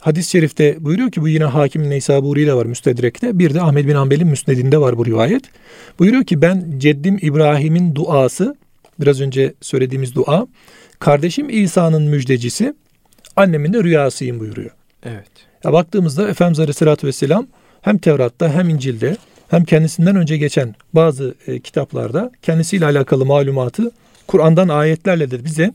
hadis-i 0.00 0.30
şerifte 0.30 0.84
buyuruyor 0.84 1.10
ki 1.10 1.20
bu 1.20 1.28
yine 1.28 1.44
Hakim 1.44 1.90
Neysaburi 1.90 2.46
de 2.46 2.54
var 2.54 2.66
Müstedrek'te. 2.66 3.38
Bir 3.38 3.54
de 3.54 3.62
Ahmed 3.62 3.88
bin 3.88 3.94
Hanbel'in 3.94 4.26
Müsned'inde 4.26 4.78
var 4.78 4.98
bu 4.98 5.06
rivayet. 5.06 5.42
Buyuruyor 5.98 6.24
ki 6.24 6.42
ben 6.42 6.74
ceddim 6.78 7.18
İbrahim'in 7.22 7.94
duası 7.94 8.56
biraz 9.00 9.20
önce 9.20 9.54
söylediğimiz 9.60 10.14
dua 10.14 10.46
Kardeşim 10.98 11.50
İsa'nın 11.50 12.02
müjdecisi, 12.02 12.74
annemin 13.36 13.72
de 13.72 13.84
rüyasıyım 13.84 14.40
buyuruyor. 14.40 14.70
Evet. 15.04 15.30
Ya 15.64 15.72
baktığımızda 15.72 16.28
Efendimiz 16.28 16.60
Aleyhisselatü 16.60 17.06
Vesselam 17.06 17.46
hem 17.82 17.98
Tevrat'ta 17.98 18.52
hem 18.52 18.68
İncil'de 18.68 19.16
hem 19.48 19.64
kendisinden 19.64 20.16
önce 20.16 20.36
geçen 20.36 20.74
bazı 20.92 21.34
e, 21.46 21.60
kitaplarda 21.60 22.30
kendisiyle 22.42 22.84
alakalı 22.86 23.26
malumatı 23.26 23.90
Kur'an'dan 24.26 24.68
ayetlerle 24.68 25.30
de 25.30 25.44
bize 25.44 25.72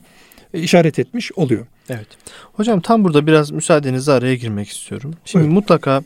e, 0.54 0.60
işaret 0.60 0.98
etmiş 0.98 1.32
oluyor. 1.32 1.66
Evet. 1.88 2.06
Hocam 2.52 2.80
tam 2.80 3.04
burada 3.04 3.26
biraz 3.26 3.50
müsaadenizle 3.50 4.12
araya 4.12 4.34
girmek 4.34 4.68
istiyorum. 4.68 5.14
Şimdi 5.24 5.42
Buyurun. 5.42 5.54
mutlaka 5.54 6.02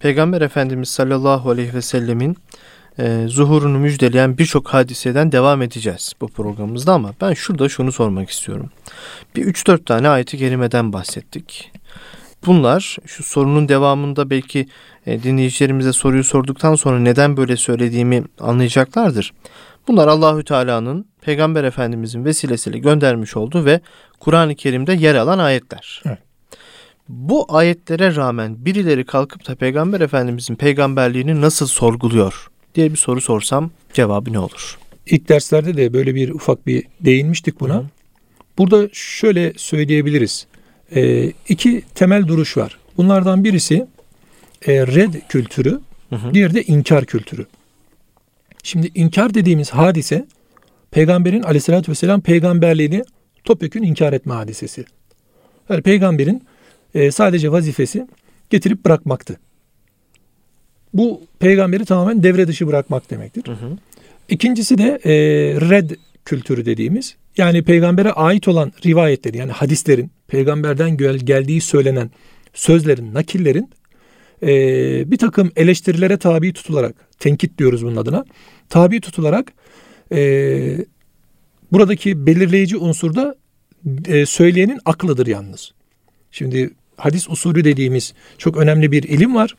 Peygamber 0.00 0.40
Efendimiz 0.40 0.88
sallallahu 0.88 1.50
aleyhi 1.50 1.74
ve 1.74 1.82
sellemin 1.82 2.36
e, 2.98 3.24
zuhurunu 3.28 3.78
müjdeleyen 3.78 4.38
birçok 4.38 4.68
hadiseden 4.68 5.32
devam 5.32 5.62
edeceğiz 5.62 6.12
bu 6.20 6.28
programımızda 6.28 6.92
ama 6.92 7.14
ben 7.20 7.34
şurada 7.34 7.68
şunu 7.68 7.92
sormak 7.92 8.30
istiyorum. 8.30 8.70
Bir 9.36 9.44
3-4 9.44 9.84
tane 9.84 10.08
ayeti 10.08 10.38
kerimeden 10.38 10.92
bahsettik. 10.92 11.72
Bunlar 12.46 12.96
şu 13.06 13.22
sorunun 13.22 13.68
devamında 13.68 14.30
belki 14.30 14.68
e, 15.06 15.22
dinleyicilerimize 15.22 15.92
soruyu 15.92 16.24
sorduktan 16.24 16.74
sonra 16.74 16.98
neden 16.98 17.36
böyle 17.36 17.56
söylediğimi 17.56 18.24
anlayacaklardır. 18.40 19.32
Bunlar 19.88 20.08
Allahü 20.08 20.44
Teala'nın 20.44 21.06
Peygamber 21.20 21.64
Efendimizin 21.64 22.24
vesilesiyle 22.24 22.78
göndermiş 22.78 23.36
olduğu 23.36 23.64
ve 23.64 23.80
Kur'an-ı 24.20 24.54
Kerim'de 24.54 24.92
yer 24.92 25.14
alan 25.14 25.38
ayetler. 25.38 26.02
Evet. 26.06 26.18
bu 27.08 27.56
ayetlere 27.56 28.16
rağmen 28.16 28.64
birileri 28.64 29.04
kalkıp 29.04 29.48
da 29.48 29.54
Peygamber 29.54 30.00
Efendimizin 30.00 30.54
peygamberliğini 30.54 31.40
nasıl 31.40 31.66
sorguluyor 31.66 32.50
diye 32.74 32.90
bir 32.90 32.96
soru 32.96 33.20
sorsam 33.20 33.70
cevabı 33.92 34.32
ne 34.32 34.38
olur? 34.38 34.78
İlk 35.06 35.28
derslerde 35.28 35.76
de 35.76 35.92
böyle 35.92 36.14
bir 36.14 36.30
ufak 36.30 36.66
bir 36.66 36.84
değinmiştik 37.00 37.60
buna. 37.60 37.74
Hı. 37.74 37.84
Burada 38.58 38.88
şöyle 38.92 39.52
söyleyebiliriz. 39.56 40.46
E, 40.94 41.32
iki 41.48 41.82
temel 41.94 42.26
duruş 42.26 42.56
var. 42.56 42.78
Bunlardan 42.96 43.44
birisi 43.44 43.86
e, 44.66 44.86
red 44.86 45.14
kültürü, 45.28 45.80
hı 46.10 46.16
hı. 46.16 46.34
diğeri 46.34 46.54
de 46.54 46.62
inkar 46.62 47.04
kültürü. 47.04 47.46
Şimdi 48.62 48.90
inkar 48.94 49.34
dediğimiz 49.34 49.70
hadise 49.70 50.26
peygamberin 50.90 51.42
aleyhissalatü 51.42 51.90
vesselam 51.90 52.20
peygamberliğini 52.20 53.04
topyekun 53.44 53.82
inkar 53.82 54.12
etme 54.12 54.34
hadisesi. 54.34 54.84
Yani 55.68 55.82
peygamberin 55.82 56.42
e, 56.94 57.10
sadece 57.10 57.52
vazifesi 57.52 58.06
getirip 58.50 58.84
bırakmaktı. 58.84 59.40
Bu 60.94 61.20
peygamberi 61.38 61.84
tamamen 61.84 62.22
devre 62.22 62.48
dışı 62.48 62.66
bırakmak 62.66 63.10
demektir. 63.10 63.46
Hı 63.46 63.52
hı. 63.52 63.76
İkincisi 64.28 64.78
de 64.78 65.00
e, 65.04 65.12
red 65.70 65.90
kültürü 66.24 66.64
dediğimiz 66.64 67.16
yani 67.36 67.62
peygambere 67.62 68.12
ait 68.12 68.48
olan 68.48 68.72
rivayetleri 68.86 69.36
yani 69.36 69.52
hadislerin 69.52 70.10
peygamberden 70.28 70.96
gel, 70.96 71.16
geldiği 71.16 71.60
söylenen 71.60 72.10
sözlerin, 72.54 73.14
nakillerin 73.14 73.70
e, 74.42 74.50
bir 75.10 75.18
takım 75.18 75.52
eleştirilere 75.56 76.16
tabi 76.16 76.52
tutularak, 76.52 76.94
tenkit 77.18 77.58
diyoruz 77.58 77.84
bunun 77.84 77.96
adına, 77.96 78.24
tabi 78.68 79.00
tutularak 79.00 79.52
e, 80.12 80.20
buradaki 81.72 82.26
belirleyici 82.26 82.76
unsur 82.76 83.14
da 83.14 83.34
e, 84.06 84.26
söyleyenin 84.26 84.78
aklıdır 84.84 85.26
yalnız. 85.26 85.72
Şimdi 86.30 86.70
hadis 86.96 87.30
usulü 87.30 87.64
dediğimiz 87.64 88.14
çok 88.38 88.56
önemli 88.56 88.92
bir 88.92 89.02
ilim 89.02 89.34
var. 89.34 89.56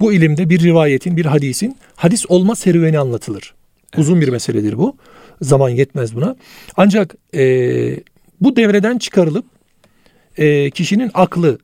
Bu 0.00 0.12
ilimde 0.12 0.48
bir 0.48 0.60
rivayetin, 0.60 1.16
bir 1.16 1.24
hadisin 1.24 1.76
hadis 1.96 2.24
olma 2.28 2.56
serüveni 2.56 2.98
anlatılır. 2.98 3.54
Uzun 3.96 4.20
bir 4.20 4.28
meseledir 4.28 4.78
bu. 4.78 4.96
Zaman 5.42 5.68
yetmez 5.68 6.16
buna. 6.16 6.36
Ancak 6.76 7.14
e, 7.34 7.40
bu 8.40 8.56
devreden 8.56 8.98
çıkarılıp 8.98 9.44
e, 10.36 10.70
kişinin 10.70 11.10
aklı, 11.14 11.58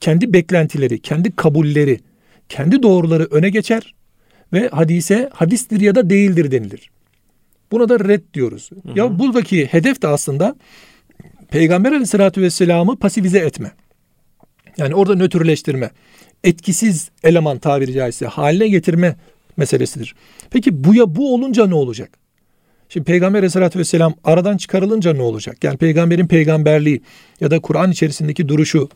kendi 0.00 0.32
beklentileri, 0.32 1.00
kendi 1.00 1.36
kabulleri, 1.36 2.00
kendi 2.48 2.82
doğruları 2.82 3.24
öne 3.30 3.50
geçer 3.50 3.94
ve 4.52 4.68
hadise 4.68 5.30
hadistir 5.32 5.80
ya 5.80 5.94
da 5.94 6.10
değildir 6.10 6.50
denilir. 6.50 6.90
Buna 7.72 7.88
da 7.88 8.00
red 8.00 8.22
diyoruz. 8.34 8.70
Hı 8.70 8.92
hı. 8.92 8.98
Ya 8.98 9.18
buradaki 9.18 9.66
hedef 9.66 10.02
de 10.02 10.08
aslında 10.08 10.56
Peygamber 11.50 11.90
aleyhissalatü 11.90 12.42
vesselam'ı 12.42 12.96
pasifize 12.96 13.38
etme. 13.38 13.72
Yani 14.78 14.94
orada 14.94 15.14
nötrleştirme. 15.14 15.90
Etkisiz 16.44 17.10
eleman 17.24 17.58
tabiri 17.58 17.92
caizse 17.92 18.26
haline 18.26 18.68
getirme 18.68 19.16
meselesidir. 19.56 20.14
Peki 20.50 20.84
bu 20.84 20.94
ya 20.94 21.16
bu 21.16 21.34
olunca 21.34 21.66
ne 21.66 21.74
olacak? 21.74 22.10
Şimdi 22.88 23.04
Peygamber 23.04 23.38
aleyhissalatü 23.38 23.78
vesselam 23.78 24.14
aradan 24.24 24.56
çıkarılınca 24.56 25.12
ne 25.12 25.22
olacak? 25.22 25.64
Yani 25.64 25.76
peygamberin 25.76 26.26
peygamberliği 26.26 27.02
ya 27.40 27.50
da 27.50 27.60
Kur'an 27.60 27.90
içerisindeki 27.90 28.48
duruşu 28.48 28.88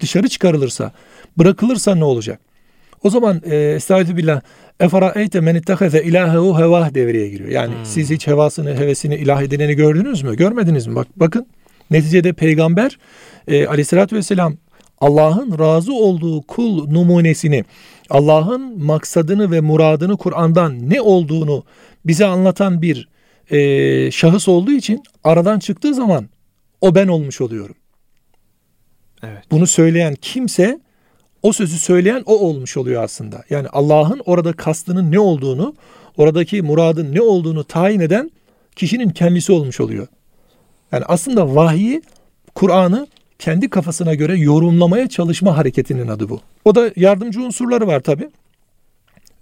dışarı 0.00 0.28
çıkarılırsa, 0.28 0.92
bırakılırsa 1.38 1.94
ne 1.94 2.04
olacak? 2.04 2.40
O 3.02 3.10
zaman 3.10 3.42
e, 3.44 3.56
estağfirullah 3.56 4.40
Eferaeyte 4.80 5.40
men 5.40 5.54
itteheze 5.54 6.02
ilahehu 6.02 6.58
hevah 6.58 6.94
devreye 6.94 7.28
giriyor. 7.28 7.50
Yani 7.50 7.74
hmm. 7.74 7.84
siz 7.84 8.10
hiç 8.10 8.26
hevasını, 8.26 8.76
hevesini 8.76 9.14
ilah 9.14 9.42
edineni 9.42 9.74
gördünüz 9.74 10.22
mü? 10.22 10.36
Görmediniz 10.36 10.86
mi? 10.86 10.94
Bak 10.94 11.06
bakın 11.16 11.46
neticede 11.90 12.32
peygamber 12.32 12.98
e, 13.48 13.66
aleyhissalatü 13.66 14.16
vesselam 14.16 14.56
Allah'ın 15.00 15.58
razı 15.58 15.92
olduğu 15.92 16.42
kul 16.42 16.90
numunesini, 16.90 17.64
Allah'ın 18.10 18.84
maksadını 18.84 19.50
ve 19.50 19.60
muradını 19.60 20.16
Kur'an'dan 20.16 20.90
ne 20.90 21.00
olduğunu 21.00 21.64
bize 22.04 22.26
anlatan 22.26 22.82
bir 22.82 23.08
e, 23.50 24.10
şahıs 24.10 24.48
olduğu 24.48 24.72
için 24.72 25.02
aradan 25.24 25.58
çıktığı 25.58 25.94
zaman 25.94 26.28
o 26.80 26.94
ben 26.94 27.08
olmuş 27.08 27.40
oluyorum. 27.40 27.76
Evet. 29.22 29.42
Bunu 29.50 29.66
söyleyen 29.66 30.14
kimse 30.14 30.80
o 31.42 31.52
sözü 31.52 31.78
söyleyen 31.78 32.22
o 32.26 32.38
olmuş 32.38 32.76
oluyor 32.76 33.02
aslında. 33.02 33.44
Yani 33.50 33.68
Allah'ın 33.68 34.22
orada 34.26 34.52
kastının 34.52 35.12
ne 35.12 35.18
olduğunu, 35.18 35.74
oradaki 36.16 36.62
muradın 36.62 37.14
ne 37.14 37.20
olduğunu 37.20 37.64
tayin 37.64 38.00
eden 38.00 38.30
kişinin 38.76 39.10
kendisi 39.10 39.52
olmuş 39.52 39.80
oluyor. 39.80 40.06
Yani 40.92 41.04
aslında 41.08 41.54
vahyi, 41.54 42.02
Kur'an'ı 42.54 43.06
kendi 43.38 43.70
kafasına 43.70 44.14
göre 44.14 44.38
yorumlamaya 44.38 45.08
çalışma 45.08 45.56
hareketinin 45.56 46.08
adı 46.08 46.28
bu. 46.28 46.40
O 46.64 46.74
da 46.74 46.90
yardımcı 46.96 47.40
unsurları 47.40 47.86
var 47.86 48.00
tabi. 48.00 48.28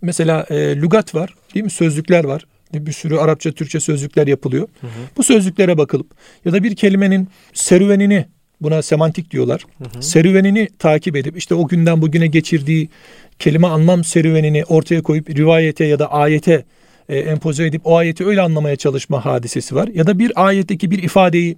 Mesela 0.02 0.46
e, 0.50 0.76
lügat 0.76 1.14
var, 1.14 1.34
değil 1.54 1.64
mi? 1.64 1.70
Sözlükler 1.70 2.24
var. 2.24 2.46
Bir 2.74 2.92
sürü 2.92 3.16
Arapça, 3.16 3.52
Türkçe 3.52 3.80
sözlükler 3.80 4.26
yapılıyor. 4.26 4.68
Hı 4.80 4.86
hı. 4.86 4.90
Bu 5.16 5.22
sözlüklere 5.22 5.78
bakılıp 5.78 6.06
ya 6.44 6.52
da 6.52 6.62
bir 6.62 6.76
kelimenin 6.76 7.28
serüvenini 7.52 8.26
Buna 8.60 8.82
semantik 8.82 9.30
diyorlar. 9.30 9.64
Hı 9.78 9.98
hı. 9.98 10.02
Serüvenini 10.02 10.68
takip 10.78 11.16
edip 11.16 11.36
işte 11.36 11.54
o 11.54 11.68
günden 11.68 12.02
bugüne 12.02 12.26
geçirdiği 12.26 12.88
kelime 13.38 13.66
anlam 13.66 14.04
serüvenini 14.04 14.64
ortaya 14.64 15.02
koyup 15.02 15.30
rivayete 15.30 15.84
ya 15.84 15.98
da 15.98 16.12
ayete 16.12 16.64
e, 17.08 17.18
empoze 17.18 17.66
edip 17.66 17.82
o 17.84 17.96
ayeti 17.96 18.26
öyle 18.26 18.40
anlamaya 18.40 18.76
çalışma 18.76 19.24
hadisesi 19.24 19.74
var. 19.74 19.88
Ya 19.94 20.06
da 20.06 20.18
bir 20.18 20.32
ayetteki 20.46 20.90
bir 20.90 21.02
ifadeyi 21.02 21.56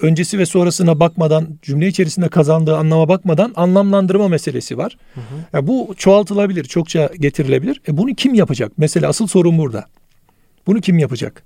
öncesi 0.00 0.38
ve 0.38 0.46
sonrasına 0.46 1.00
bakmadan 1.00 1.58
cümle 1.62 1.88
içerisinde 1.88 2.28
kazandığı 2.28 2.76
anlama 2.76 3.08
bakmadan 3.08 3.52
anlamlandırma 3.56 4.28
meselesi 4.28 4.78
var. 4.78 4.96
Hı 5.14 5.20
hı. 5.20 5.24
Yani 5.52 5.66
bu 5.66 5.94
çoğaltılabilir, 5.96 6.64
çokça 6.64 7.10
getirilebilir. 7.20 7.80
E 7.88 7.96
bunu 7.96 8.14
kim 8.14 8.34
yapacak? 8.34 8.72
Mesela 8.76 9.08
asıl 9.08 9.26
sorun 9.26 9.58
burada. 9.58 9.84
Bunu 10.66 10.80
kim 10.80 10.98
yapacak? 10.98 11.42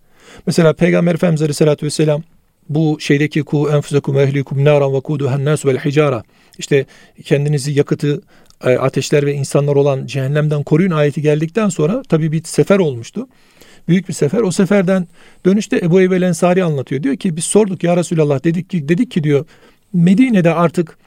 Mesela 0.46 0.72
Peygamber 0.72 1.14
Efendimiz 1.14 1.42
Aleyhisselatü 1.42 1.86
Vesselam 1.86 2.22
bu 2.68 2.96
şeydeki 3.00 3.42
ku 3.42 3.70
enfusekum 3.70 4.18
ehlikum 4.18 4.64
naran 4.64 4.94
ve 4.94 5.00
kuduhan 5.00 5.44
nas 5.44 5.66
vel 5.66 5.78
hicara 5.78 6.22
işte 6.58 6.86
kendinizi 7.24 7.72
yakıtı 7.72 8.22
e, 8.64 8.76
ateşler 8.76 9.26
ve 9.26 9.34
insanlar 9.34 9.76
olan 9.76 10.06
cehennemden 10.06 10.62
koruyun 10.62 10.90
ayeti 10.90 11.22
geldikten 11.22 11.68
sonra 11.68 12.02
tabi 12.02 12.32
bir 12.32 12.44
sefer 12.44 12.78
olmuştu. 12.78 13.28
Büyük 13.88 14.08
bir 14.08 14.14
sefer. 14.14 14.40
O 14.40 14.50
seferden 14.50 15.08
dönüşte 15.46 15.76
Ebu 15.76 16.00
Eyyub 16.00 16.22
Ensari 16.22 16.64
anlatıyor. 16.64 17.02
Diyor 17.02 17.16
ki 17.16 17.36
biz 17.36 17.44
sorduk 17.44 17.82
ya 17.82 17.96
Resulallah 17.96 18.44
dedik 18.44 18.70
ki 18.70 18.88
dedik 18.88 19.10
ki 19.10 19.24
diyor 19.24 19.46
Medine'de 19.92 20.54
artık 20.54 20.98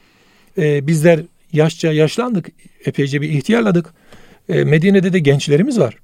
e, 0.58 0.86
bizler 0.86 1.20
yaşça 1.52 1.92
yaşlandık. 1.92 2.48
Epeyce 2.84 3.20
bir 3.20 3.28
ihtiyarladık. 3.28 3.94
E, 4.48 4.64
Medine'de 4.64 5.12
de 5.12 5.18
gençlerimiz 5.18 5.78
var. 5.78 5.94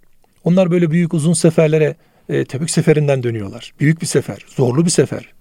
Onlar 0.44 0.70
böyle 0.70 0.90
büyük 0.90 1.14
uzun 1.14 1.32
seferlere 1.32 1.96
e, 2.28 2.44
Tebük 2.44 2.70
seferinden 2.70 3.22
dönüyorlar. 3.22 3.72
Büyük 3.80 4.00
bir 4.00 4.06
sefer, 4.06 4.44
zorlu 4.48 4.84
bir 4.84 4.90
sefer. 4.90 5.32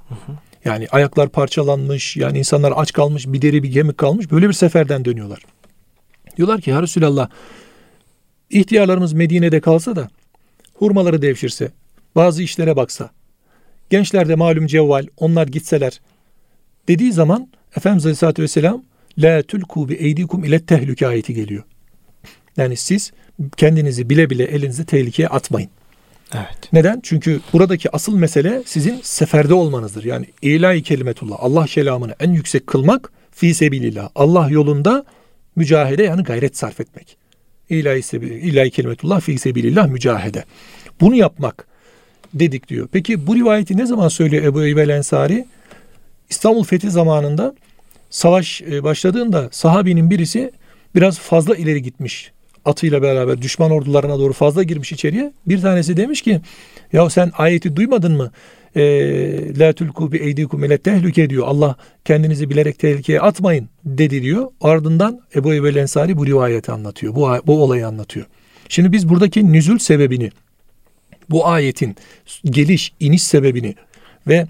Yani 0.65 0.88
ayaklar 0.91 1.29
parçalanmış, 1.29 2.17
yani 2.17 2.38
insanlar 2.38 2.74
aç 2.75 2.94
kalmış, 2.94 3.27
bir 3.27 3.41
deri 3.41 3.63
bir 3.63 3.72
kemik 3.72 3.98
kalmış. 3.98 4.32
Böyle 4.32 4.48
bir 4.48 4.53
seferden 4.53 5.06
dönüyorlar. 5.06 5.39
Diyorlar 6.38 6.62
ki 6.62 6.70
ya 6.70 6.82
Resulallah 6.82 7.29
ihtiyarlarımız 8.50 9.13
Medine'de 9.13 9.60
kalsa 9.60 9.96
da 9.96 10.10
hurmaları 10.74 11.22
devşirse, 11.22 11.72
bazı 12.15 12.44
işlere 12.44 12.75
baksa, 12.75 13.10
gençler 13.89 14.29
de 14.29 14.36
malum 14.36 14.67
cevval, 14.67 15.08
onlar 15.17 15.48
gitseler 15.48 16.01
dediği 16.88 17.13
zaman 17.13 17.50
Efendimiz 17.77 18.06
Aleyhisselatü 18.06 18.41
Vesselam 18.41 18.84
La 19.17 19.44
tulku 19.44 19.89
bi 19.89 19.94
eydikum 19.94 20.44
ile 20.44 20.65
tehlike 20.65 21.08
ayeti 21.08 21.34
geliyor. 21.34 21.63
Yani 22.58 22.77
siz 22.77 23.12
kendinizi 23.58 24.10
bile 24.10 24.29
bile 24.29 24.44
elinizi 24.44 24.86
tehlikeye 24.86 25.27
atmayın. 25.27 25.70
Evet. 26.36 26.74
Neden? 26.74 27.00
Çünkü 27.04 27.40
buradaki 27.54 27.96
asıl 27.96 28.16
mesele 28.16 28.64
sizin 28.66 29.00
seferde 29.04 29.54
olmanızdır. 29.54 30.04
Yani 30.04 30.26
ilahi 30.42 30.84
kelimetullah, 30.84 31.36
Allah 31.40 31.66
kelamını 31.66 32.16
en 32.20 32.32
yüksek 32.32 32.68
kılmak 32.68 33.12
fi 33.32 33.54
sebilillah. 33.54 34.10
Allah 34.16 34.50
yolunda 34.50 35.06
mücahede 35.56 36.04
yani 36.04 36.24
gayret 36.24 36.58
sarf 36.58 36.80
etmek. 36.80 37.18
İlahi, 37.70 38.02
sebil, 38.02 38.32
ilahi 38.32 38.72
kelimetullah 38.72 39.22
fi 39.22 39.38
sebilillah 39.38 39.88
mücahede. 39.88 40.44
Bunu 41.02 41.16
yapmak 41.16 41.68
dedik 42.34 42.68
diyor. 42.68 42.88
Peki 42.92 43.28
bu 43.28 43.36
rivayeti 43.36 43.78
ne 43.78 43.86
zaman 43.86 44.08
söylüyor 44.08 44.44
Ebu 44.44 44.64
Eyyub 44.64 44.78
Ensari? 44.78 45.46
İstanbul 46.30 46.64
fethi 46.64 46.92
zamanında 46.92 47.56
savaş 48.10 48.62
e, 48.62 48.84
başladığında 48.84 49.50
sahabinin 49.52 50.10
birisi 50.10 50.52
biraz 50.96 51.20
fazla 51.20 51.56
ileri 51.56 51.82
gitmiş 51.82 52.32
atıyla 52.68 53.02
beraber 53.02 53.42
düşman 53.42 53.72
ordularına 53.72 54.20
doğru 54.20 54.34
fazla 54.34 54.64
girmiş 54.64 54.92
içeriye. 54.92 55.34
Bir 55.46 55.62
tanesi 55.62 55.98
demiş 55.98 56.22
ki 56.22 56.42
ya 56.94 57.10
sen 57.10 57.32
ayeti 57.38 57.76
duymadın 57.76 58.18
mı? 58.18 58.32
Ee, 58.76 59.60
La 59.60 59.74
tulku 59.74 60.12
bi 60.12 60.18
eydikum 60.18 60.64
ile 60.64 60.78
tehlike 60.78 61.30
diyor. 61.30 61.48
Allah 61.48 61.76
kendinizi 62.06 62.50
bilerek 62.50 62.80
tehlikeye 62.80 63.22
atmayın 63.22 63.70
dedi 63.86 64.22
diyor. 64.22 64.48
Ardından 64.62 65.22
Ebu 65.36 65.52
Eyyub 65.52 65.76
Ensari 65.76 66.18
bu 66.18 66.26
rivayeti 66.26 66.72
anlatıyor. 66.72 67.16
Bu, 67.16 67.30
bu 67.48 67.64
olayı 67.64 67.88
anlatıyor. 67.88 68.26
Şimdi 68.70 68.92
biz 68.92 69.10
buradaki 69.10 69.54
nüzül 69.54 69.80
sebebini, 69.80 70.32
bu 71.30 71.48
ayetin 71.48 71.96
geliş, 72.46 72.94
iniş 73.00 73.24
sebebini 73.24 73.76
ve 74.28 74.48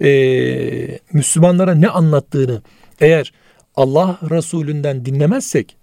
e, 0.00 0.98
Müslümanlara 1.12 1.74
ne 1.74 1.88
anlattığını 1.88 2.62
eğer 3.00 3.32
Allah 3.76 4.18
Resulünden 4.30 5.04
dinlemezsek 5.04 5.76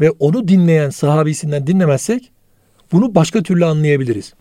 ve 0.00 0.10
onu 0.10 0.48
dinleyen 0.48 0.90
sahabisinden 0.90 1.66
dinlemezsek 1.66 2.30
bunu 2.92 3.14
başka 3.14 3.42
türlü 3.42 3.64
anlayabiliriz. 3.64 4.34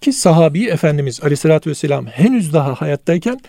Ki 0.00 0.12
sahabi 0.12 0.66
Efendimiz 0.66 1.20
Aleyhisselatü 1.22 1.70
Vesselam 1.70 2.06
henüz 2.06 2.52
daha 2.52 2.74
hayattayken 2.74 3.40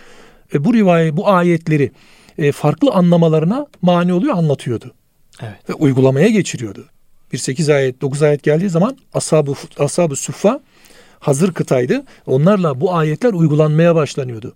e, 0.53 0.63
bu 0.63 0.73
rivayet, 0.73 1.17
bu 1.17 1.29
ayetleri 1.29 1.91
e, 2.37 2.51
farklı 2.51 2.91
anlamalarına 2.91 3.67
mani 3.81 4.13
oluyor, 4.13 4.35
anlatıyordu. 4.35 4.93
Evet. 5.41 5.69
Ve 5.69 5.73
uygulamaya 5.73 6.27
geçiriyordu. 6.27 6.85
Bir 7.33 7.37
8 7.37 7.69
ayet, 7.69 8.01
9 8.01 8.23
ayet 8.23 8.43
geldiği 8.43 8.69
zaman 8.69 8.97
ashab-ı, 9.13 9.53
ashab 9.79 10.15
suffa 10.15 10.59
hazır 11.19 11.53
kıtaydı. 11.53 12.03
Onlarla 12.25 12.81
bu 12.81 12.95
ayetler 12.95 13.33
uygulanmaya 13.33 13.95
başlanıyordu. 13.95 14.55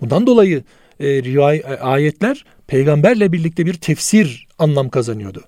Bundan 0.00 0.26
dolayı 0.26 0.64
e, 1.00 1.06
rivayet, 1.06 1.64
e, 1.64 1.78
ayetler 1.78 2.44
peygamberle 2.66 3.32
birlikte 3.32 3.66
bir 3.66 3.74
tefsir 3.74 4.48
anlam 4.58 4.88
kazanıyordu. 4.88 5.44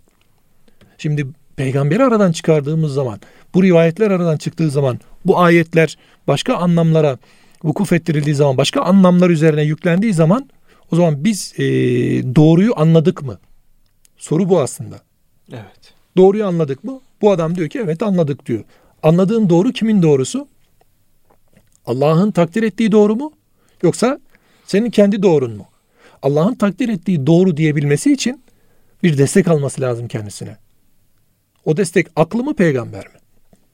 Şimdi 0.99 1.27
peygamberi 1.57 2.05
aradan 2.05 2.33
çıkardığımız 2.33 2.95
zaman, 2.95 3.21
bu 3.55 3.63
rivayetler 3.63 4.11
aradan 4.11 4.37
çıktığı 4.37 4.71
zaman, 4.71 5.01
bu 5.25 5.39
ayetler 5.39 5.99
başka 6.27 6.57
anlamlara 6.57 7.19
vukuf 7.65 7.93
ettirildiği 7.93 8.35
zaman, 8.35 8.57
başka 8.57 8.81
anlamlar 8.81 9.31
üzerine 9.31 9.63
yüklendiği 9.63 10.15
zaman 10.15 10.51
o 10.93 10.97
zaman 10.97 11.25
biz 11.25 11.55
e, 11.59 11.65
doğruyu 12.35 12.73
anladık 12.77 13.23
mı? 13.23 13.39
Soru 14.17 14.49
bu 14.49 14.61
aslında. 14.61 15.01
Evet. 15.53 15.95
Doğruyu 16.17 16.47
anladık 16.47 16.85
mı? 16.85 17.01
Bu 17.23 17.33
adam 17.33 17.57
diyor 17.57 17.69
ki 17.69 17.81
evet 17.85 18.03
anladık 18.03 18.47
diyor. 18.47 18.65
Anladığın 19.03 19.51
doğru 19.51 19.73
kimin 19.73 20.03
doğrusu? 20.03 20.49
Allah'ın 21.87 22.31
takdir 22.31 22.63
ettiği 22.63 22.93
doğru 22.93 23.17
mu? 23.17 23.33
Yoksa 23.83 24.21
senin 24.67 24.91
kendi 24.91 25.23
doğrun 25.23 25.57
mu? 25.57 25.67
Allah'ın 26.23 26.55
takdir 26.55 26.89
ettiği 26.89 27.27
doğru 27.27 27.57
diyebilmesi 27.57 28.13
için 28.13 28.43
bir 29.03 29.19
destek 29.19 29.49
alması 29.49 29.81
lazım 29.81 30.09
kendisine. 30.09 30.57
O 31.65 31.77
destek 31.77 32.07
aklı 32.17 32.45
mı 32.45 32.57
peygamber 32.57 33.05
mi? 33.05 33.19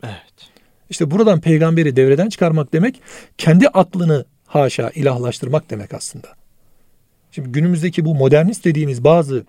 Evet. 0.04 0.50
İşte 0.90 1.10
buradan 1.10 1.40
peygamberi 1.40 1.96
devreden 1.96 2.28
çıkarmak 2.28 2.72
demek 2.72 3.00
kendi 3.38 3.68
aklını 3.68 4.24
haşa 4.46 4.90
ilahlaştırmak 4.90 5.70
demek 5.70 5.94
aslında. 5.94 6.28
Şimdi 7.32 7.48
günümüzdeki 7.48 8.04
bu 8.04 8.14
modernist 8.14 8.64
dediğimiz 8.64 9.04
bazı 9.04 9.44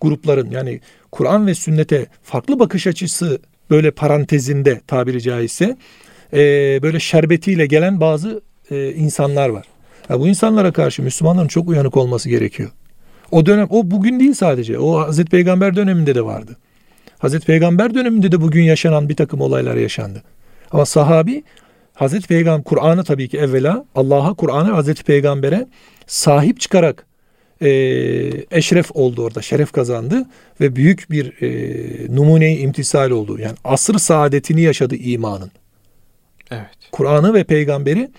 grupların 0.00 0.50
yani 0.50 0.80
Kur'an 1.12 1.46
ve 1.46 1.54
sünnete 1.54 2.06
farklı 2.22 2.58
bakış 2.58 2.86
açısı 2.86 3.40
böyle 3.70 3.90
parantezinde 3.90 4.80
tabiri 4.86 5.22
caizse 5.22 5.76
e, 6.32 6.38
böyle 6.82 7.00
şerbetiyle 7.00 7.66
gelen 7.66 8.00
bazı 8.00 8.40
e, 8.70 8.92
insanlar 8.92 9.48
var. 9.48 9.66
Ya 10.08 10.20
bu 10.20 10.28
insanlara 10.28 10.72
karşı 10.72 11.02
Müslümanların 11.02 11.48
çok 11.48 11.68
uyanık 11.68 11.96
olması 11.96 12.28
gerekiyor. 12.28 12.70
O 13.30 13.46
dönem 13.46 13.66
o 13.70 13.90
bugün 13.90 14.20
değil 14.20 14.34
sadece. 14.34 14.78
O 14.78 14.98
Hazreti 14.98 15.30
Peygamber 15.30 15.76
döneminde 15.76 16.14
de 16.14 16.24
vardı. 16.24 16.56
Hazreti 17.20 17.46
Peygamber 17.46 17.94
döneminde 17.94 18.32
de 18.32 18.40
bugün 18.40 18.62
yaşanan 18.62 19.08
bir 19.08 19.16
takım 19.16 19.40
olaylar 19.40 19.76
yaşandı. 19.76 20.22
Ama 20.70 20.86
sahabi 20.86 21.42
Hazreti 21.94 22.28
Peygamber 22.28 22.64
Kur'an'ı 22.64 23.04
tabii 23.04 23.28
ki 23.28 23.38
evvela 23.38 23.84
Allah'a, 23.94 24.34
Kur'an'a, 24.34 24.76
Hazreti 24.76 25.04
Peygamber'e 25.04 25.66
sahip 26.06 26.60
çıkarak 26.60 27.06
e, 27.60 27.68
eşref 28.50 28.90
oldu 28.96 29.22
orada, 29.24 29.42
şeref 29.42 29.72
kazandı 29.72 30.26
ve 30.60 30.76
büyük 30.76 31.10
bir 31.10 31.42
e, 31.42 32.16
numune 32.16 32.56
imtisal 32.56 33.10
oldu. 33.10 33.38
Yani 33.38 33.56
asır 33.64 33.98
saadetini 33.98 34.60
yaşadı 34.60 34.96
imanın. 34.96 35.50
Evet. 36.50 36.68
Kur'an'ı 36.92 37.34
ve 37.34 37.44
peygamberi 37.44 38.10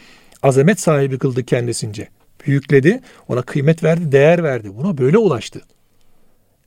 azamet 0.43 0.79
sahibi 0.79 1.17
kıldı 1.17 1.43
kendisince. 1.43 2.07
Büyükledi, 2.47 3.01
ona 3.27 3.41
kıymet 3.41 3.83
verdi, 3.83 4.11
değer 4.11 4.43
verdi. 4.43 4.71
Buna 4.77 4.97
böyle 4.97 5.17
ulaştı. 5.17 5.61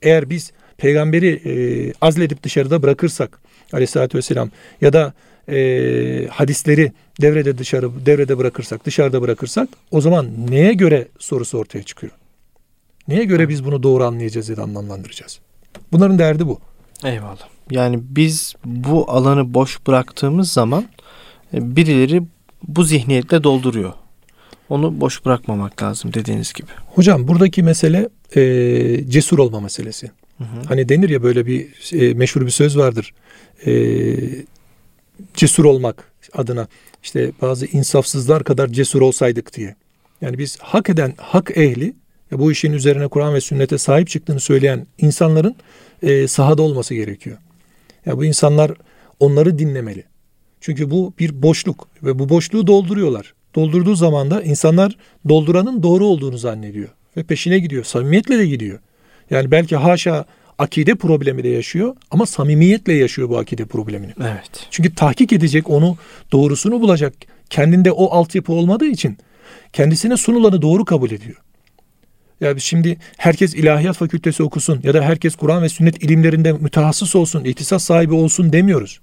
Eğer 0.01 0.29
biz 0.29 0.51
peygamberi 0.77 1.41
e, 1.45 1.53
azledip 2.01 2.43
dışarıda 2.43 2.81
bırakırsak 2.81 3.39
aleyhissalatü 3.73 4.17
vesselam 4.17 4.49
ya 4.81 4.93
da 4.93 5.13
e, 5.49 6.27
hadisleri 6.31 6.91
devrede 7.21 7.57
dışarı 7.57 8.05
devrede 8.05 8.37
bırakırsak, 8.37 8.85
dışarıda 8.85 9.21
bırakırsak 9.21 9.69
o 9.91 10.01
zaman 10.01 10.27
neye 10.49 10.73
göre 10.73 11.07
sorusu 11.19 11.57
ortaya 11.57 11.83
çıkıyor. 11.83 12.13
Neye 13.07 13.23
göre 13.23 13.49
biz 13.49 13.65
bunu 13.65 13.83
doğru 13.83 14.03
anlayacağız 14.03 14.49
ya 14.49 14.57
da 14.57 14.63
anlamlandıracağız? 14.63 15.39
Bunların 15.91 16.19
derdi 16.19 16.47
bu. 16.47 16.59
Eyvallah. 17.03 17.47
Yani 17.71 17.99
biz 18.01 18.53
bu 18.65 19.11
alanı 19.11 19.53
boş 19.53 19.87
bıraktığımız 19.87 20.51
zaman 20.51 20.85
e, 21.53 21.75
birileri 21.75 22.23
bu 22.67 22.83
zihniyetle 22.83 23.43
dolduruyor. 23.43 23.93
Onu 24.69 25.01
boş 25.01 25.25
bırakmamak 25.25 25.83
lazım 25.83 26.13
dediğiniz 26.13 26.53
gibi. 26.53 26.67
Hocam 26.95 27.27
buradaki 27.27 27.63
mesele 27.63 28.09
e, 28.35 29.09
cesur 29.09 29.39
olma 29.39 29.59
meselesi. 29.59 30.11
Hı 30.37 30.43
hı. 30.43 30.61
Hani 30.67 30.89
denir 30.89 31.09
ya 31.09 31.23
böyle 31.23 31.45
bir 31.45 31.67
e, 31.93 32.13
meşhur 32.13 32.45
bir 32.45 32.51
söz 32.51 32.77
vardır. 32.77 33.13
E, 33.65 33.73
cesur 35.33 35.65
olmak 35.65 36.11
adına 36.33 36.67
işte 37.03 37.31
bazı 37.41 37.65
insafsızlar 37.65 38.43
kadar 38.43 38.67
cesur 38.67 39.01
olsaydık 39.01 39.53
diye. 39.53 39.75
Yani 40.21 40.37
biz 40.37 40.57
hak 40.59 40.89
eden 40.89 41.13
hak 41.17 41.57
ehli 41.57 41.93
bu 42.31 42.51
işin 42.51 42.73
üzerine 42.73 43.07
Kur'an 43.07 43.33
ve 43.33 43.41
sünnete 43.41 43.77
sahip 43.77 44.07
çıktığını 44.07 44.39
söyleyen 44.39 44.87
insanların 44.97 45.55
e, 46.03 46.27
sahada 46.27 46.61
olması 46.61 46.93
gerekiyor. 46.93 47.37
Ya 48.05 48.17
bu 48.17 48.25
insanlar 48.25 48.71
onları 49.19 49.59
dinlemeli. 49.59 50.03
Çünkü 50.61 50.91
bu 50.91 51.13
bir 51.19 51.41
boşluk 51.41 51.87
ve 52.03 52.19
bu 52.19 52.29
boşluğu 52.29 52.67
dolduruyorlar. 52.67 53.33
Doldurduğu 53.55 53.95
zaman 53.95 54.31
da 54.31 54.41
insanlar 54.41 54.97
dolduranın 55.29 55.83
doğru 55.83 56.05
olduğunu 56.05 56.37
zannediyor 56.37 56.89
ve 57.17 57.23
peşine 57.23 57.59
gidiyor. 57.59 57.83
Samimiyetle 57.83 58.37
de 58.37 58.47
gidiyor. 58.47 58.79
Yani 59.29 59.51
belki 59.51 59.75
haşa 59.75 60.25
akide 60.59 60.95
problemi 60.95 61.43
de 61.43 61.49
yaşıyor 61.49 61.95
ama 62.11 62.25
samimiyetle 62.25 62.93
yaşıyor 62.93 63.29
bu 63.29 63.37
akide 63.37 63.65
problemini. 63.65 64.13
Evet. 64.19 64.67
Çünkü 64.71 64.95
tahkik 64.95 65.33
edecek 65.33 65.69
onu 65.69 65.97
doğrusunu 66.31 66.81
bulacak. 66.81 67.13
Kendinde 67.49 67.91
o 67.91 68.11
altyapı 68.11 68.53
olmadığı 68.53 68.85
için 68.85 69.17
kendisine 69.73 70.17
sunulanı 70.17 70.61
doğru 70.61 70.85
kabul 70.85 71.11
ediyor. 71.11 71.35
Ya 72.41 72.59
şimdi 72.59 72.97
herkes 73.17 73.53
ilahiyat 73.53 73.97
fakültesi 73.97 74.43
okusun 74.43 74.79
ya 74.83 74.93
da 74.93 75.01
herkes 75.01 75.35
Kur'an 75.35 75.63
ve 75.63 75.69
sünnet 75.69 76.03
ilimlerinde 76.03 76.53
mütehassıs 76.53 77.15
olsun, 77.15 77.43
ihtisas 77.43 77.83
sahibi 77.83 78.13
olsun 78.13 78.53
demiyoruz. 78.53 78.99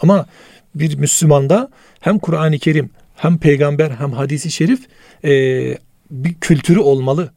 Ama 0.00 0.26
bir 0.74 0.96
Müslümanda 0.96 1.70
hem 2.00 2.18
Kur'an-ı 2.18 2.58
Kerim 2.58 2.90
hem 3.16 3.38
peygamber 3.38 3.90
hem 3.90 4.12
hadisi 4.12 4.50
şerif 4.50 4.80
e, 5.24 5.30
bir 6.10 6.34
kültürü 6.34 6.78
olmalı. 6.78 7.32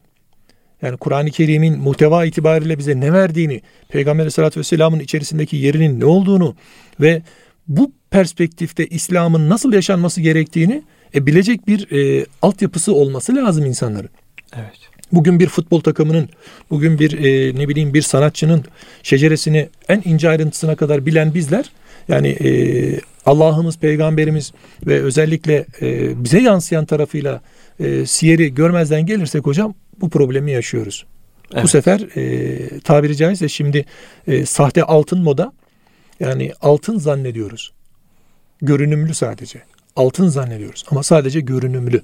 Yani 0.82 0.96
Kur'an-ı 0.96 1.30
Kerim'in 1.30 1.78
muhteva 1.78 2.24
itibariyle 2.24 2.78
bize 2.78 3.00
ne 3.00 3.12
verdiğini, 3.12 3.60
Peygamber 3.88 4.22
Aleyhisselatü 4.22 4.60
Vesselam'ın 4.60 5.00
içerisindeki 5.00 5.56
yerinin 5.56 6.00
ne 6.00 6.04
olduğunu 6.04 6.54
ve 7.00 7.22
bu 7.68 7.92
perspektifte 8.10 8.86
İslam'ın 8.86 9.48
nasıl 9.48 9.72
yaşanması 9.72 10.20
gerektiğini 10.20 10.82
e, 11.14 11.26
bilecek 11.26 11.68
bir 11.68 11.92
e, 11.92 12.26
altyapısı 12.42 12.94
olması 12.94 13.34
lazım 13.34 13.66
insanların. 13.66 14.10
Evet. 14.56 14.78
Bugün 15.12 15.40
bir 15.40 15.48
futbol 15.48 15.80
takımının, 15.80 16.28
bugün 16.70 16.98
bir 16.98 17.12
e, 17.18 17.58
ne 17.58 17.68
bileyim 17.68 17.94
bir 17.94 18.02
sanatçının 18.02 18.64
şeceresini 19.02 19.68
en 19.88 20.02
ince 20.04 20.28
ayrıntısına 20.28 20.76
kadar 20.76 21.06
bilen 21.06 21.34
bizler, 21.34 21.70
yani 22.08 22.28
e, 22.28 22.50
Allah'ımız, 23.26 23.78
Peygamberimiz 23.78 24.52
ve 24.86 25.02
özellikle 25.02 25.66
e, 25.80 26.24
bize 26.24 26.40
yansıyan 26.40 26.84
tarafıyla 26.84 27.40
e, 27.80 28.06
siyeri 28.06 28.54
görmezden 28.54 29.06
gelirsek 29.06 29.46
hocam 29.46 29.74
bu 30.00 30.10
problemi 30.10 30.52
yaşıyoruz. 30.52 31.06
Evet. 31.52 31.64
Bu 31.64 31.68
sefer 31.68 32.00
e, 32.16 32.80
tabiri 32.80 33.16
caizse 33.16 33.48
şimdi 33.48 33.84
e, 34.26 34.46
sahte 34.46 34.82
altın 34.82 35.22
moda 35.22 35.52
yani 36.20 36.52
altın 36.60 36.98
zannediyoruz. 36.98 37.72
Görünümlü 38.62 39.14
sadece. 39.14 39.62
Altın 39.96 40.28
zannediyoruz 40.28 40.84
ama 40.90 41.02
sadece 41.02 41.40
görünümlü. 41.40 42.02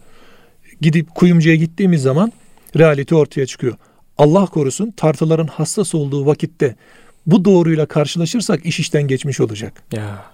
Gidip 0.80 1.14
kuyumcuya 1.14 1.54
gittiğimiz 1.54 2.02
zaman 2.02 2.32
realite 2.76 3.14
ortaya 3.14 3.46
çıkıyor. 3.46 3.74
Allah 4.18 4.46
korusun 4.46 4.90
tartıların 4.90 5.46
hassas 5.46 5.94
olduğu 5.94 6.26
vakitte 6.26 6.76
bu 7.26 7.44
doğruyla 7.44 7.86
karşılaşırsak 7.86 8.66
iş 8.66 8.80
işten 8.80 9.02
geçmiş 9.02 9.40
olacak. 9.40 9.82
Ya. 9.92 10.24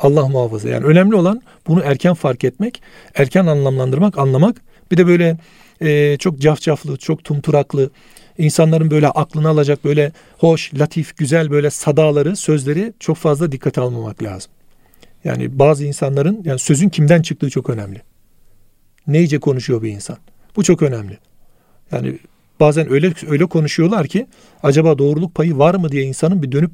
Allah 0.00 0.28
muhafaza. 0.28 0.68
Yani 0.68 0.84
önemli 0.84 1.14
olan 1.14 1.42
bunu 1.66 1.82
erken 1.84 2.14
fark 2.14 2.44
etmek, 2.44 2.82
erken 3.14 3.46
anlamlandırmak, 3.46 4.18
anlamak. 4.18 4.62
Bir 4.90 4.96
de 4.96 5.06
böyle 5.06 5.36
e, 5.80 6.16
çok 6.16 6.38
cafcaflı, 6.38 6.96
çok 6.96 7.24
tumturaklı, 7.24 7.90
insanların 8.38 8.90
böyle 8.90 9.08
aklını 9.08 9.48
alacak 9.48 9.84
böyle 9.84 10.12
hoş, 10.38 10.74
latif, 10.74 11.16
güzel 11.16 11.50
böyle 11.50 11.70
sadaları, 11.70 12.36
sözleri 12.36 12.92
çok 13.00 13.16
fazla 13.16 13.52
dikkate 13.52 13.80
almamak 13.80 14.22
lazım. 14.22 14.50
Yani 15.24 15.58
bazı 15.58 15.84
insanların 15.84 16.42
yani 16.44 16.58
sözün 16.58 16.88
kimden 16.88 17.22
çıktığı 17.22 17.50
çok 17.50 17.70
önemli. 17.70 18.02
Neyce 19.06 19.38
konuşuyor 19.38 19.82
bir 19.82 19.90
insan. 19.90 20.16
Bu 20.56 20.62
çok 20.62 20.82
önemli. 20.82 21.18
Yani 21.92 22.18
bazen 22.60 22.92
öyle 22.92 23.12
öyle 23.28 23.46
konuşuyorlar 23.46 24.06
ki 24.06 24.26
acaba 24.62 24.98
doğruluk 24.98 25.34
payı 25.34 25.58
var 25.58 25.74
mı 25.74 25.92
diye 25.92 26.02
insanın 26.02 26.42
bir 26.42 26.52
dönüp 26.52 26.70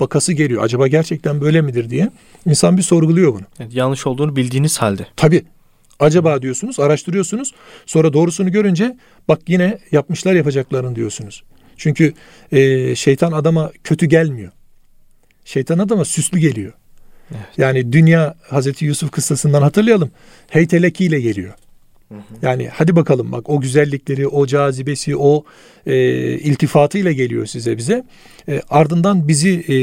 bakası 0.00 0.32
geliyor. 0.32 0.62
Acaba 0.64 0.88
gerçekten 0.88 1.40
böyle 1.40 1.60
midir 1.60 1.90
diye. 1.90 2.10
İnsan 2.46 2.76
bir 2.76 2.82
sorguluyor 2.82 3.34
bunu. 3.34 3.42
Evet, 3.60 3.74
yanlış 3.74 4.06
olduğunu 4.06 4.36
bildiğiniz 4.36 4.78
halde. 4.78 5.06
Tabii. 5.16 5.44
Acaba 6.00 6.42
diyorsunuz, 6.42 6.80
araştırıyorsunuz. 6.80 7.54
Sonra 7.86 8.12
doğrusunu 8.12 8.52
görünce 8.52 8.96
bak 9.28 9.40
yine 9.48 9.78
yapmışlar 9.92 10.34
yapacaklarını 10.34 10.96
diyorsunuz. 10.96 11.42
Çünkü 11.76 12.14
e, 12.52 12.94
şeytan 12.94 13.32
adama 13.32 13.72
kötü 13.84 14.06
gelmiyor. 14.06 14.52
Şeytan 15.44 15.78
adama 15.78 16.04
süslü 16.04 16.38
geliyor. 16.38 16.72
Evet. 17.30 17.58
Yani 17.58 17.92
dünya 17.92 18.34
Hazreti 18.48 18.84
Yusuf 18.84 19.10
kıssasından 19.10 19.62
hatırlayalım. 19.62 20.10
Heyteleki 20.48 21.04
ile 21.04 21.20
geliyor. 21.20 21.54
Yani 22.42 22.68
hadi 22.68 22.96
bakalım 22.96 23.32
bak 23.32 23.50
o 23.50 23.60
güzellikleri, 23.60 24.28
o 24.28 24.46
cazibesi, 24.46 25.16
o 25.16 25.44
e, 25.86 25.94
iltifatıyla 26.38 27.12
geliyor 27.12 27.46
size 27.46 27.76
bize. 27.76 28.04
E, 28.48 28.62
ardından 28.70 29.28
bizi 29.28 29.50
e, 29.50 29.76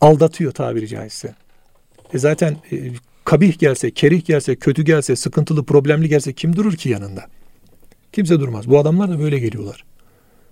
aldatıyor 0.00 0.52
tabiri 0.52 0.88
caizse. 0.88 1.34
E 2.14 2.18
zaten 2.18 2.56
e, 2.72 2.76
kabih 3.30 3.58
gelse, 3.58 3.90
kerih 3.90 4.24
gelse, 4.24 4.56
kötü 4.56 4.82
gelse, 4.82 5.16
sıkıntılı, 5.16 5.64
problemli 5.64 6.08
gelse 6.08 6.32
kim 6.32 6.56
durur 6.56 6.76
ki 6.76 6.88
yanında? 6.88 7.26
Kimse 8.12 8.40
durmaz. 8.40 8.68
Bu 8.68 8.78
adamlar 8.78 9.10
da 9.10 9.18
böyle 9.18 9.38
geliyorlar. 9.38 9.84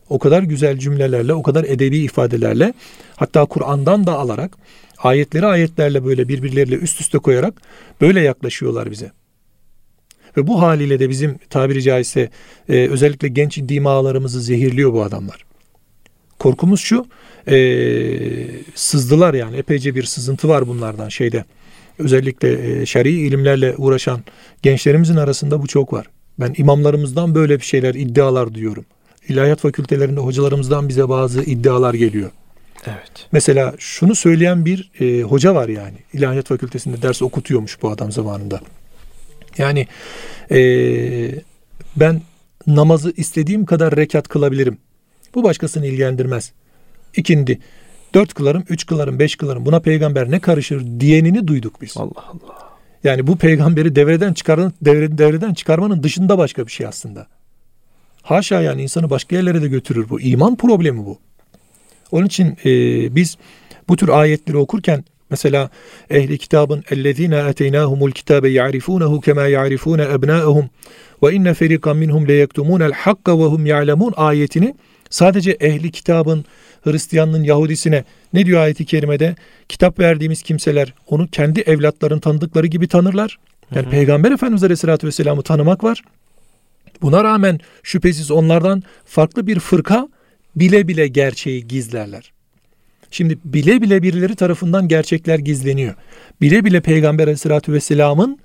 O 0.09 0.19
kadar 0.19 0.43
güzel 0.43 0.79
cümlelerle, 0.79 1.35
o 1.35 1.43
kadar 1.43 1.65
edebi 1.65 1.99
ifadelerle, 1.99 2.75
hatta 3.17 3.45
Kur'an'dan 3.45 4.07
da 4.07 4.19
alarak, 4.19 4.57
ayetleri 4.99 5.47
ayetlerle 5.47 6.05
böyle 6.05 6.29
birbirleriyle 6.29 6.77
üst 6.77 7.01
üste 7.01 7.19
koyarak 7.19 7.63
böyle 8.01 8.21
yaklaşıyorlar 8.21 8.91
bize. 8.91 9.13
Ve 10.37 10.47
bu 10.47 10.63
haliyle 10.63 10.99
de 10.99 11.09
bizim 11.09 11.39
tabiri 11.51 11.83
caizse 11.83 12.31
e, 12.69 12.89
özellikle 12.89 13.29
genç 13.29 13.59
dimalarımızı 13.59 14.41
zehirliyor 14.41 14.93
bu 14.93 15.03
adamlar. 15.03 15.45
Korkumuz 16.39 16.81
şu, 16.81 17.07
e, 17.49 17.59
sızdılar 18.75 19.35
yani 19.35 19.57
epeyce 19.57 19.95
bir 19.95 20.03
sızıntı 20.03 20.49
var 20.49 20.69
bunlardan 20.69 21.09
şeyde. 21.09 21.45
Özellikle 21.99 22.81
e, 22.81 22.87
şer'i 22.87 23.11
ilimlerle 23.11 23.75
uğraşan 23.77 24.21
gençlerimizin 24.63 25.17
arasında 25.17 25.63
bu 25.63 25.67
çok 25.67 25.93
var. 25.93 26.07
Ben 26.41 26.55
imamlarımızdan 26.57 27.35
böyle 27.35 27.59
bir 27.59 27.65
şeyler, 27.65 27.95
iddialar 27.95 28.55
duyuyorum. 28.55 28.85
İlahiyat 29.29 29.61
fakültelerinde 29.61 30.21
hocalarımızdan 30.21 30.89
bize 30.89 31.09
bazı 31.09 31.43
iddialar 31.43 31.95
geliyor. 31.95 32.31
Evet. 32.87 33.27
Mesela 33.33 33.75
şunu 33.79 34.15
söyleyen 34.15 34.65
bir 34.65 34.91
e, 35.01 35.23
hoca 35.23 35.55
var 35.55 35.69
yani. 35.69 35.97
İlahiyat 36.13 36.47
fakültesinde 36.47 37.03
ders 37.03 37.23
okutuyormuş 37.23 37.83
bu 37.83 37.91
adam 37.91 38.13
zamanında. 38.13 38.61
Yani 39.59 39.87
e, 40.51 40.61
ben 41.97 42.23
namazı 42.67 43.13
istediğim 43.17 43.65
kadar 43.65 43.97
rekat 43.97 44.29
kılabilirim. 44.29 44.79
Bu 45.35 45.43
başkasını 45.43 45.87
ilgilendirmez. 45.87 46.53
İkindi. 47.17 47.59
Dört 48.15 48.35
kılarım, 48.35 48.65
üç 48.69 48.87
kılarım, 48.87 49.19
beş 49.19 49.37
kılarım. 49.37 49.67
Buna 49.67 49.81
peygamber 49.81 50.31
ne 50.31 50.41
karışır 50.41 51.01
diyenini 51.01 51.47
duyduk 51.47 51.83
biz. 51.83 51.97
Allah 51.97 52.25
Allah. 52.29 52.69
Yani 53.05 53.27
bu 53.27 53.37
peygamberi 53.37 53.97
devreden 53.97 54.33
çıkarın, 54.33 54.73
devre, 54.83 55.19
devreden 55.19 55.55
çıkarmanın 55.55 56.03
dışında 56.03 56.39
başka 56.39 56.67
bir 56.67 56.73
şey 56.73 56.87
aslında. 56.87 57.27
Haşa 58.23 58.61
yani 58.61 58.83
insanı 58.83 59.11
başka 59.11 59.37
yerlere 59.37 59.63
de 59.63 59.69
götürür 59.69 60.07
bu. 60.11 60.21
İman 60.21 60.57
problemi 60.57 61.07
bu. 61.07 61.19
Onun 62.13 62.27
için 62.27 62.57
e, 62.65 62.71
biz 63.17 63.39
bu 63.89 63.97
tür 63.97 64.09
ayetleri 64.09 64.57
okurken 64.57 65.05
Mesela 65.31 65.71
ehli 66.11 66.39
kitabın 66.39 66.85
ellezine 66.91 67.37
eteynahumul 67.39 68.11
kitabe 68.11 68.49
ya'rifunehu 68.49 69.21
kema 69.21 69.47
ya'rifune 69.47 70.03
ebnâehum 70.03 70.71
ve 71.23 71.33
inne 71.33 71.55
ferikan 71.55 71.97
minhum 71.97 72.29
leyektumûnel 72.29 72.93
hakka 72.93 73.39
ve 73.39 73.45
hum 73.45 73.67
ya'lemun 73.67 74.13
ayetini 74.17 74.75
sadece 75.11 75.51
ehli 75.51 75.91
kitabın 75.91 76.45
Hristiyanlığın 76.85 77.45
Yahudisine 77.45 78.05
ne 78.33 78.47
diyor 78.47 78.61
ayeti 78.61 78.85
kerimede? 78.85 79.37
Kitap 79.69 79.99
verdiğimiz 79.99 80.43
kimseler 80.43 80.95
onu 81.07 81.29
kendi 81.29 81.61
evlatların 81.61 82.19
tanıdıkları 82.19 82.67
gibi 82.67 82.89
tanırlar. 82.89 83.39
Yani 83.75 83.85
hı 83.85 83.87
hı. 83.87 83.91
Peygamber 83.91 84.33
Efendimiz 84.33 84.65
Aleyhisselatü 84.65 85.07
Vesselam'ı 85.07 85.43
tanımak 85.43 85.85
var. 85.85 86.03
Buna 87.03 87.25
rağmen 87.25 87.61
şüphesiz 87.83 88.31
onlardan 88.31 88.83
farklı 89.05 89.47
bir 89.47 89.61
fırka 89.61 90.09
bile 90.57 90.89
bile 90.89 91.09
gerçeği 91.09 91.69
gizlerler. 91.69 92.33
Şimdi 93.11 93.39
bile 93.45 93.83
bile 93.83 94.03
birileri 94.03 94.37
tarafından 94.37 94.89
gerçekler 94.89 95.39
gizleniyor. 95.39 95.95
Bile 96.41 96.65
bile 96.65 96.81
Peygamber 96.81 97.25
Aleyhisselatü 97.25 97.73
Vesselam'ın 97.73 98.39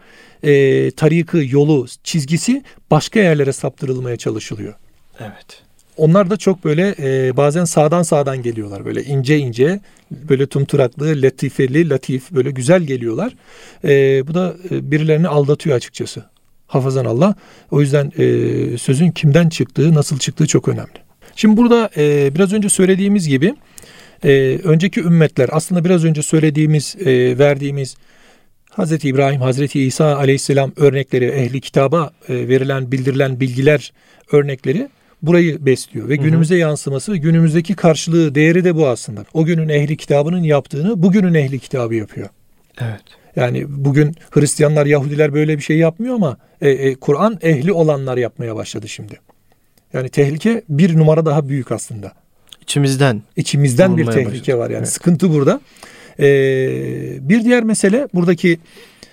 e, 0.43 0.91
tarikı, 0.91 1.43
yolu, 1.45 1.85
çizgisi 2.03 2.63
başka 2.91 3.19
yerlere 3.19 3.53
saptırılmaya 3.53 4.17
çalışılıyor. 4.17 4.73
Evet. 5.19 5.63
Onlar 5.97 6.29
da 6.29 6.37
çok 6.37 6.63
böyle 6.63 6.95
e, 6.99 7.37
bazen 7.37 7.65
sağdan 7.65 8.03
sağdan 8.03 8.41
geliyorlar. 8.41 8.85
Böyle 8.85 9.03
ince 9.03 9.37
ince, 9.37 9.79
böyle 10.11 10.47
tumturaklı, 10.47 11.21
latifeli, 11.21 11.89
latif, 11.89 12.31
böyle 12.31 12.51
güzel 12.51 12.83
geliyorlar. 12.83 13.35
E, 13.83 14.23
bu 14.27 14.33
da 14.33 14.55
e, 14.71 14.91
birilerini 14.91 15.27
aldatıyor 15.27 15.75
açıkçası. 15.75 16.25
Hafazan 16.67 17.05
Allah. 17.05 17.35
O 17.71 17.81
yüzden 17.81 18.11
e, 18.17 18.77
sözün 18.77 19.11
kimden 19.11 19.49
çıktığı, 19.49 19.93
nasıl 19.93 20.19
çıktığı 20.19 20.47
çok 20.47 20.67
önemli. 20.67 21.03
Şimdi 21.35 21.57
burada 21.57 21.89
e, 21.97 22.35
biraz 22.35 22.53
önce 22.53 22.69
söylediğimiz 22.69 23.27
gibi 23.27 23.55
e, 24.23 24.59
önceki 24.63 25.01
ümmetler 25.01 25.49
aslında 25.51 25.85
biraz 25.85 26.05
önce 26.05 26.21
söylediğimiz, 26.21 26.95
e, 27.05 27.37
verdiğimiz 27.39 27.95
Hazreti 28.69 29.09
İbrahim, 29.09 29.41
Hazreti 29.41 29.83
İsa 29.83 30.15
aleyhisselam 30.15 30.71
örnekleri, 30.75 31.25
ehli 31.25 31.61
kitaba 31.61 32.11
e, 32.29 32.47
verilen, 32.47 32.91
bildirilen 32.91 33.39
bilgiler 33.39 33.93
örnekleri 34.31 34.89
burayı 35.23 35.65
besliyor 35.65 36.09
ve 36.09 36.15
günümüze 36.15 36.55
yansıması 36.57 37.17
günümüzdeki 37.17 37.75
karşılığı, 37.75 38.35
değeri 38.35 38.63
de 38.63 38.75
bu 38.75 38.87
aslında. 38.87 39.25
O 39.33 39.45
günün 39.45 39.69
ehli 39.69 39.97
kitabının 39.97 40.43
yaptığını 40.43 41.03
bugünün 41.03 41.33
ehli 41.33 41.59
kitabı 41.59 41.95
yapıyor. 41.95 42.29
Evet. 42.81 43.01
Yani 43.35 43.65
bugün 43.67 44.15
Hristiyanlar, 44.31 44.85
Yahudiler 44.85 45.33
böyle 45.33 45.57
bir 45.57 45.63
şey 45.63 45.77
yapmıyor 45.77 46.15
ama 46.15 46.37
e, 46.61 46.69
e, 46.69 46.95
Kur'an 46.95 47.39
ehli 47.41 47.71
olanlar 47.71 48.17
yapmaya 48.17 48.55
başladı 48.55 48.89
şimdi. 48.89 49.19
Yani 49.93 50.09
tehlike 50.09 50.63
bir 50.69 50.97
numara 50.97 51.25
daha 51.25 51.49
büyük 51.49 51.71
aslında. 51.71 52.11
İçimizden. 52.61 53.21
İçimizden 53.35 53.97
bir 53.97 54.05
tehlike 54.05 54.39
başladı. 54.39 54.57
var 54.57 54.69
yani. 54.69 54.77
Evet. 54.77 54.89
Sıkıntı 54.89 55.33
burada. 55.33 55.61
Ee, 56.19 57.29
bir 57.29 57.43
diğer 57.43 57.63
mesele 57.63 58.07
buradaki 58.13 58.59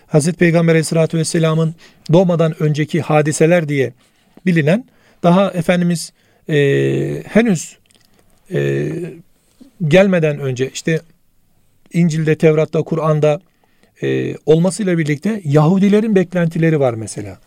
Hazreti 0.06 0.38
Peygamber 0.38 0.72
Aleyhisselatü 0.72 1.18
Vesselam'ın 1.18 1.74
doğmadan 2.12 2.62
önceki 2.62 3.00
hadiseler 3.00 3.68
diye 3.68 3.92
bilinen 4.46 4.84
daha 5.22 5.50
Efendimiz 5.50 6.12
e, 6.48 7.22
henüz 7.26 7.78
e, 8.52 8.88
gelmeden 9.88 10.38
önce 10.38 10.70
işte 10.70 11.00
İncil'de, 11.92 12.38
Tevrat'ta, 12.38 12.82
Kur'an'da 12.82 13.40
e, 14.02 14.34
olmasıyla 14.46 14.98
birlikte 14.98 15.40
Yahudilerin 15.44 16.14
beklentileri 16.14 16.80
var 16.80 16.94
mesela. 16.94 17.38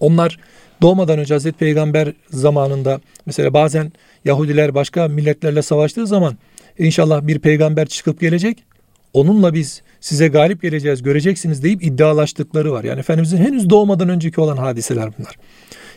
Onlar 0.00 0.38
doğmadan 0.82 1.18
önce 1.18 1.34
Hazreti 1.34 1.58
Peygamber 1.58 2.12
zamanında 2.30 3.00
mesela 3.26 3.54
bazen 3.54 3.92
Yahudiler 4.24 4.74
başka 4.74 5.08
milletlerle 5.08 5.62
savaştığı 5.62 6.06
zaman 6.06 6.36
inşallah 6.78 7.26
bir 7.26 7.38
peygamber 7.38 7.86
çıkıp 7.86 8.20
gelecek. 8.20 8.64
Onunla 9.14 9.54
biz 9.54 9.82
size 10.00 10.28
galip 10.28 10.62
geleceğiz, 10.62 11.02
göreceksiniz 11.02 11.62
deyip 11.62 11.84
iddialaştıkları 11.84 12.72
var. 12.72 12.84
Yani 12.84 13.00
Efendimizin 13.00 13.36
henüz 13.36 13.70
doğmadan 13.70 14.08
önceki 14.08 14.40
olan 14.40 14.56
hadiseler 14.56 15.10
bunlar. 15.18 15.36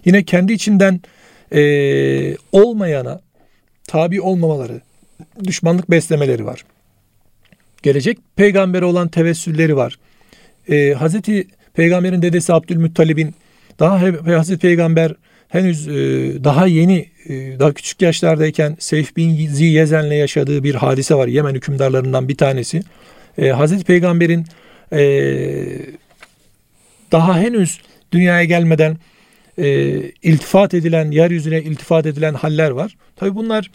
Yine 0.05 0.23
kendi 0.23 0.53
içinden 0.53 1.01
e, 1.51 1.61
olmayana 2.51 3.21
tabi 3.87 4.21
olmamaları, 4.21 4.81
düşmanlık 5.43 5.91
beslemeleri 5.91 6.45
var. 6.45 6.65
Gelecek 7.83 8.17
peygambere 8.35 8.85
olan 8.85 9.07
tevessülleri 9.07 9.75
var. 9.75 9.99
E, 10.69 10.93
Hazreti 10.93 11.47
Peygamber'in 11.73 12.21
dedesi 12.21 12.53
Abdülmuttalib'in 12.53 13.35
daha 13.79 14.01
Hazreti 14.37 14.61
Peygamber 14.61 15.13
henüz 15.49 15.87
e, 15.87 15.93
daha 16.43 16.67
yeni 16.67 17.09
e, 17.29 17.59
daha 17.59 17.73
küçük 17.73 18.01
yaşlardayken 18.01 18.77
Seyf 18.79 19.15
bin 19.15 19.47
Ziyezen'le 19.47 20.11
yaşadığı 20.11 20.63
bir 20.63 20.75
hadise 20.75 21.15
var. 21.15 21.27
Yemen 21.27 21.53
hükümdarlarından 21.55 22.27
bir 22.27 22.37
tanesi. 22.37 22.81
E, 23.37 23.49
Hazreti 23.49 23.83
Peygamber'in 23.83 24.45
e, 24.91 25.01
daha 27.11 27.39
henüz 27.39 27.79
dünyaya 28.11 28.43
gelmeden 28.43 28.97
e, 29.57 29.97
iltifat 30.23 30.73
edilen, 30.73 31.11
yeryüzüne 31.11 31.61
iltifat 31.61 32.05
edilen 32.05 32.33
haller 32.33 32.71
var. 32.71 32.95
Tabi 33.15 33.35
bunlar 33.35 33.71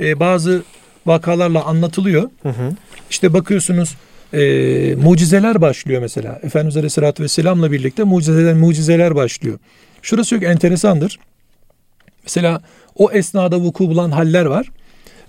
e, 0.00 0.20
bazı 0.20 0.62
vakalarla 1.06 1.64
anlatılıyor. 1.64 2.30
Hı 2.42 2.48
hı. 2.48 2.72
İşte 3.10 3.32
bakıyorsunuz 3.32 3.96
e, 4.32 4.94
mucizeler 4.94 5.60
başlıyor 5.60 6.02
mesela. 6.02 6.40
Efendimiz 6.42 6.76
Aleyhisselatü 6.76 7.22
Vesselam'la 7.22 7.72
birlikte 7.72 8.04
mucizeler, 8.04 8.54
mucizeler 8.54 9.14
başlıyor. 9.14 9.58
Şurası 10.02 10.30
çok 10.30 10.42
enteresandır. 10.42 11.18
Mesela 12.22 12.62
o 12.96 13.10
esnada 13.10 13.60
vuku 13.60 13.88
bulan 13.88 14.10
haller 14.10 14.44
var. 14.44 14.66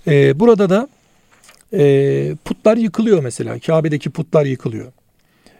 Ee, 0.06 0.40
burada 0.40 0.70
da 0.70 0.88
e, 1.72 2.34
putlar 2.44 2.76
yıkılıyor 2.76 3.22
mesela. 3.22 3.58
Kabe'deki 3.58 4.10
putlar 4.10 4.46
yıkılıyor. 4.46 4.92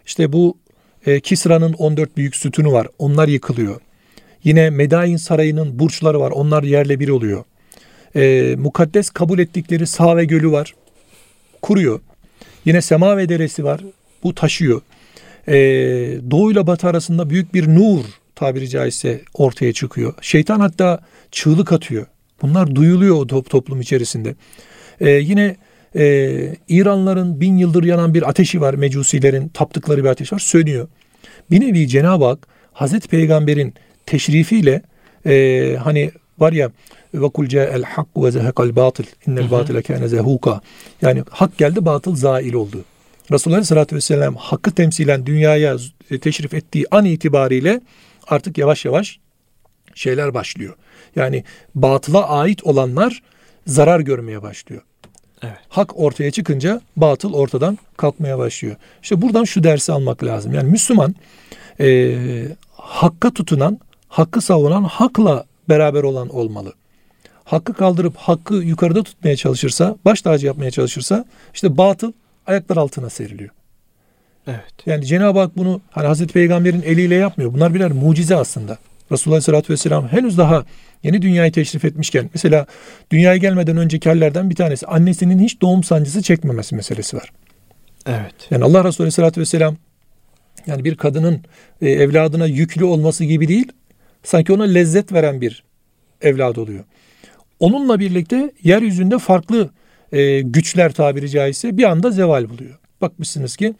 İşte 0.05 0.33
bu 0.33 0.57
e, 1.05 1.19
Kisra'nın 1.19 1.73
14 1.73 2.17
büyük 2.17 2.35
sütunu 2.35 2.71
var. 2.71 2.87
Onlar 2.99 3.27
yıkılıyor. 3.27 3.81
Yine 4.43 4.69
Medain 4.69 5.17
Sarayı'nın 5.17 5.79
burçları 5.79 6.19
var. 6.19 6.31
Onlar 6.31 6.63
yerle 6.63 6.99
bir 6.99 7.09
oluyor. 7.09 7.43
E, 8.15 8.55
mukaddes 8.57 9.09
kabul 9.09 9.39
ettikleri 9.39 9.87
Sağ 9.87 10.17
ve 10.17 10.25
Gölü 10.25 10.51
var. 10.51 10.75
Kuruyor. 11.61 11.99
Yine 12.65 12.81
Sema 12.81 13.17
ve 13.17 13.29
Deresi 13.29 13.63
var. 13.63 13.81
Bu 14.23 14.35
taşıyor. 14.35 14.81
E, 15.47 15.55
Doğu 16.31 16.51
ile 16.51 16.67
Batı 16.67 16.87
arasında 16.87 17.29
büyük 17.29 17.53
bir 17.53 17.67
nur 17.67 18.05
tabiri 18.39 18.69
caizse 18.69 19.21
ortaya 19.33 19.73
çıkıyor. 19.73 20.13
Şeytan 20.21 20.59
hatta 20.59 20.99
çığlık 21.31 21.73
atıyor. 21.73 22.05
Bunlar 22.41 22.75
duyuluyor 22.75 23.15
o 23.15 23.27
top, 23.27 23.49
toplum 23.49 23.81
içerisinde. 23.81 24.35
Ee, 25.01 25.09
yine 25.09 25.55
e, 25.95 26.55
İranların 26.67 27.41
bin 27.41 27.57
yıldır 27.57 27.83
yanan 27.83 28.13
bir 28.13 28.29
ateşi 28.29 28.61
var. 28.61 28.73
Mecusilerin 28.73 29.47
taptıkları 29.47 30.03
bir 30.03 30.09
ateş 30.09 30.33
var. 30.33 30.39
Sönüyor. 30.39 30.87
Bir 31.51 31.61
nevi 31.61 31.87
Cenab-ı 31.87 32.25
Hak 32.25 32.47
Hazreti 32.73 33.07
Peygamber'in 33.07 33.73
teşrifiyle 34.05 34.81
e, 35.25 35.75
hani 35.83 36.11
var 36.39 36.53
ya 36.53 36.71
ve 37.13 37.29
kul 37.29 37.53
el 37.53 37.83
hak 37.83 38.07
ve 38.17 38.31
zehekal 38.31 38.75
batıl 38.75 39.03
innel 39.27 39.51
batile 39.51 39.81
kâne 39.81 40.07
zehuka 40.07 40.61
yani 41.01 41.23
hak 41.29 41.57
geldi 41.57 41.85
batıl 41.85 42.15
zail 42.15 42.53
oldu. 42.53 42.85
Resulullah 43.31 43.57
Aleyhisselatü 43.57 43.95
Vesselam 43.95 44.35
hakkı 44.35 44.71
temsilen 44.71 45.25
dünyaya 45.25 45.77
teşrif 46.21 46.53
ettiği 46.53 46.85
an 46.91 47.05
itibariyle 47.05 47.81
artık 48.29 48.57
yavaş 48.57 48.85
yavaş 48.85 49.19
şeyler 49.95 50.33
başlıyor. 50.33 50.75
Yani 51.15 51.43
batıla 51.75 52.29
ait 52.29 52.63
olanlar 52.63 53.21
zarar 53.67 53.99
görmeye 53.99 54.41
başlıyor. 54.41 54.81
Evet. 55.43 55.57
Hak 55.69 55.99
ortaya 55.99 56.31
çıkınca 56.31 56.81
batıl 56.95 57.33
ortadan 57.33 57.77
kalkmaya 57.97 58.37
başlıyor. 58.37 58.75
İşte 59.03 59.21
buradan 59.21 59.43
şu 59.43 59.63
dersi 59.63 59.91
almak 59.91 60.23
lazım. 60.23 60.53
Yani 60.53 60.71
Müslüman 60.71 61.15
e, 61.79 62.15
hakka 62.73 63.31
tutunan, 63.31 63.79
hakkı 64.07 64.41
savunan, 64.41 64.83
hakla 64.83 65.45
beraber 65.69 66.03
olan 66.03 66.29
olmalı. 66.29 66.73
Hakkı 67.43 67.73
kaldırıp 67.73 68.17
hakkı 68.17 68.53
yukarıda 68.53 69.03
tutmaya 69.03 69.35
çalışırsa, 69.35 69.95
baş 70.05 70.21
tacı 70.21 70.47
yapmaya 70.47 70.71
çalışırsa 70.71 71.25
işte 71.53 71.77
batıl 71.77 72.11
ayaklar 72.47 72.77
altına 72.77 73.09
seriliyor. 73.09 73.49
Evet. 74.49 74.73
Yani 74.85 75.05
Cenab-ı 75.05 75.39
Hak 75.39 75.57
bunu 75.57 75.81
hani 75.91 76.07
Hazreti 76.07 76.33
Peygamber'in 76.33 76.81
eliyle 76.81 77.15
yapmıyor. 77.15 77.53
Bunlar 77.53 77.73
birer 77.73 77.91
mucize 77.91 78.35
aslında. 78.35 78.77
Resulullah 79.11 79.35
Aleyhisselatü 79.35 79.73
Vesselam 79.73 80.07
henüz 80.07 80.37
daha 80.37 80.65
yeni 81.03 81.21
dünyayı 81.21 81.51
teşrif 81.51 81.85
etmişken 81.85 82.29
mesela 82.33 82.65
dünyaya 83.11 83.37
gelmeden 83.37 83.77
önceki 83.77 84.09
hallerden 84.09 84.49
bir 84.49 84.55
tanesi 84.55 84.87
annesinin 84.87 85.39
hiç 85.39 85.61
doğum 85.61 85.83
sancısı 85.83 86.21
çekmemesi 86.21 86.75
meselesi 86.75 87.17
var. 87.17 87.31
Evet. 88.05 88.35
Yani 88.51 88.63
Allah 88.63 88.83
Resulü 88.83 89.03
Aleyhisselatü 89.03 89.41
Vesselam 89.41 89.75
yani 90.67 90.83
bir 90.83 90.95
kadının 90.95 91.41
e, 91.81 91.89
evladına 91.89 92.45
yüklü 92.45 92.85
olması 92.85 93.25
gibi 93.25 93.47
değil 93.47 93.71
sanki 94.23 94.53
ona 94.53 94.63
lezzet 94.63 95.13
veren 95.13 95.41
bir 95.41 95.63
evlad 96.21 96.55
oluyor. 96.55 96.83
Onunla 97.59 97.99
birlikte 97.99 98.51
yeryüzünde 98.63 99.19
farklı 99.19 99.69
e, 100.11 100.41
güçler 100.41 100.91
tabiri 100.91 101.29
caizse 101.29 101.77
bir 101.77 101.83
anda 101.83 102.11
zeval 102.11 102.49
buluyor. 102.49 102.79
Bakmışsınız 103.01 103.55
ki 103.55 103.73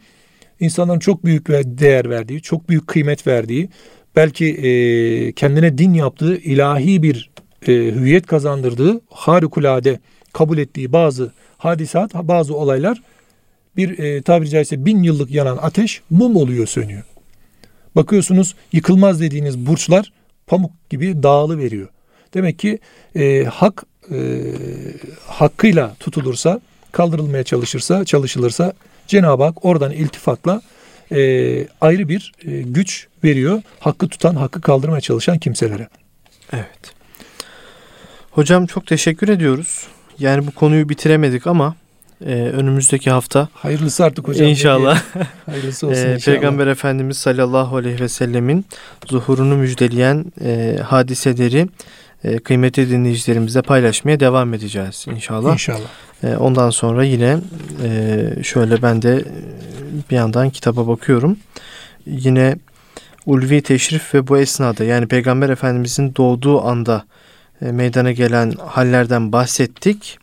insanların 0.60 0.98
çok 0.98 1.24
büyük 1.24 1.50
ve 1.50 1.78
değer 1.78 2.10
verdiği, 2.10 2.42
çok 2.42 2.68
büyük 2.68 2.86
kıymet 2.86 3.26
verdiği, 3.26 3.68
belki 4.16 4.46
e, 4.46 5.32
kendine 5.32 5.78
din 5.78 5.94
yaptığı, 5.94 6.36
ilahi 6.36 7.02
bir 7.02 7.30
e, 7.66 7.72
hüviyet 7.72 8.26
kazandırdığı, 8.26 9.00
harikulade 9.10 10.00
kabul 10.32 10.58
ettiği 10.58 10.92
bazı 10.92 11.32
hadisat, 11.58 12.14
bazı 12.14 12.56
olaylar 12.56 13.02
bir 13.76 13.98
e, 13.98 14.22
tabiri 14.22 14.50
caizse 14.50 14.84
bin 14.86 15.02
yıllık 15.02 15.30
yanan 15.30 15.56
ateş 15.56 16.00
mum 16.10 16.36
oluyor 16.36 16.66
sönüyor. 16.66 17.02
Bakıyorsunuz 17.96 18.54
yıkılmaz 18.72 19.20
dediğiniz 19.20 19.58
burçlar 19.58 20.12
pamuk 20.46 20.90
gibi 20.90 21.22
dağılı 21.22 21.58
veriyor. 21.58 21.88
Demek 22.34 22.58
ki 22.58 22.78
e, 23.16 23.44
hak 23.44 23.84
e, 24.10 24.42
hakkıyla 25.26 25.94
tutulursa, 26.00 26.60
kaldırılmaya 26.92 27.44
çalışırsa, 27.44 28.04
çalışılırsa 28.04 28.72
Cenab-ı 29.10 29.44
Hak 29.44 29.64
oradan 29.64 29.92
iltifatla 29.92 30.62
e, 31.12 31.20
ayrı 31.80 32.08
bir 32.08 32.32
e, 32.46 32.62
güç 32.62 33.06
veriyor. 33.24 33.62
Hakkı 33.80 34.08
tutan, 34.08 34.34
hakkı 34.34 34.60
kaldırmaya 34.60 35.00
çalışan 35.00 35.38
kimselere. 35.38 35.88
Evet. 36.52 36.94
Hocam 38.30 38.66
çok 38.66 38.86
teşekkür 38.86 39.28
ediyoruz. 39.28 39.86
Yani 40.18 40.46
bu 40.46 40.50
konuyu 40.50 40.88
bitiremedik 40.88 41.46
ama 41.46 41.74
e, 42.26 42.32
önümüzdeki 42.34 43.10
hafta 43.10 43.48
hayırlısı 43.54 44.04
artık 44.04 44.28
hocam. 44.28 44.48
İnşallah. 44.48 45.02
hayırlısı 45.46 45.86
olsun 45.86 45.96
e, 46.06 46.14
inşallah. 46.14 46.36
Peygamber 46.36 46.66
Efendimiz 46.66 47.16
sallallahu 47.16 47.76
aleyhi 47.76 48.00
ve 48.00 48.08
sellemin 48.08 48.64
zuhurunu 49.08 49.56
müjdeleyen 49.56 50.24
e, 50.44 50.78
hadiseleri 50.84 51.68
e, 52.24 52.38
kıymetli 52.38 52.90
dinleyicilerimize 52.90 53.62
paylaşmaya 53.62 54.20
devam 54.20 54.54
edeceğiz 54.54 55.06
inşallah. 55.14 55.52
İnşallah. 55.52 55.88
E, 56.22 56.36
ondan 56.36 56.70
sonra 56.70 57.04
yine 57.04 57.38
e, 57.84 58.42
şöyle 58.42 58.82
ben 58.82 59.02
de 59.02 59.24
bir 60.10 60.16
yandan 60.16 60.50
kitaba 60.50 60.86
bakıyorum. 60.86 61.36
Yine 62.06 62.56
ulvi 63.26 63.62
teşrif 63.62 64.14
ve 64.14 64.28
bu 64.28 64.38
esnada 64.38 64.84
yani 64.84 65.06
Peygamber 65.06 65.48
Efendimizin 65.48 66.14
doğduğu 66.16 66.62
anda 66.62 67.04
meydana 67.60 68.12
gelen 68.12 68.52
hallerden 68.66 69.32
bahsettik. 69.32 70.18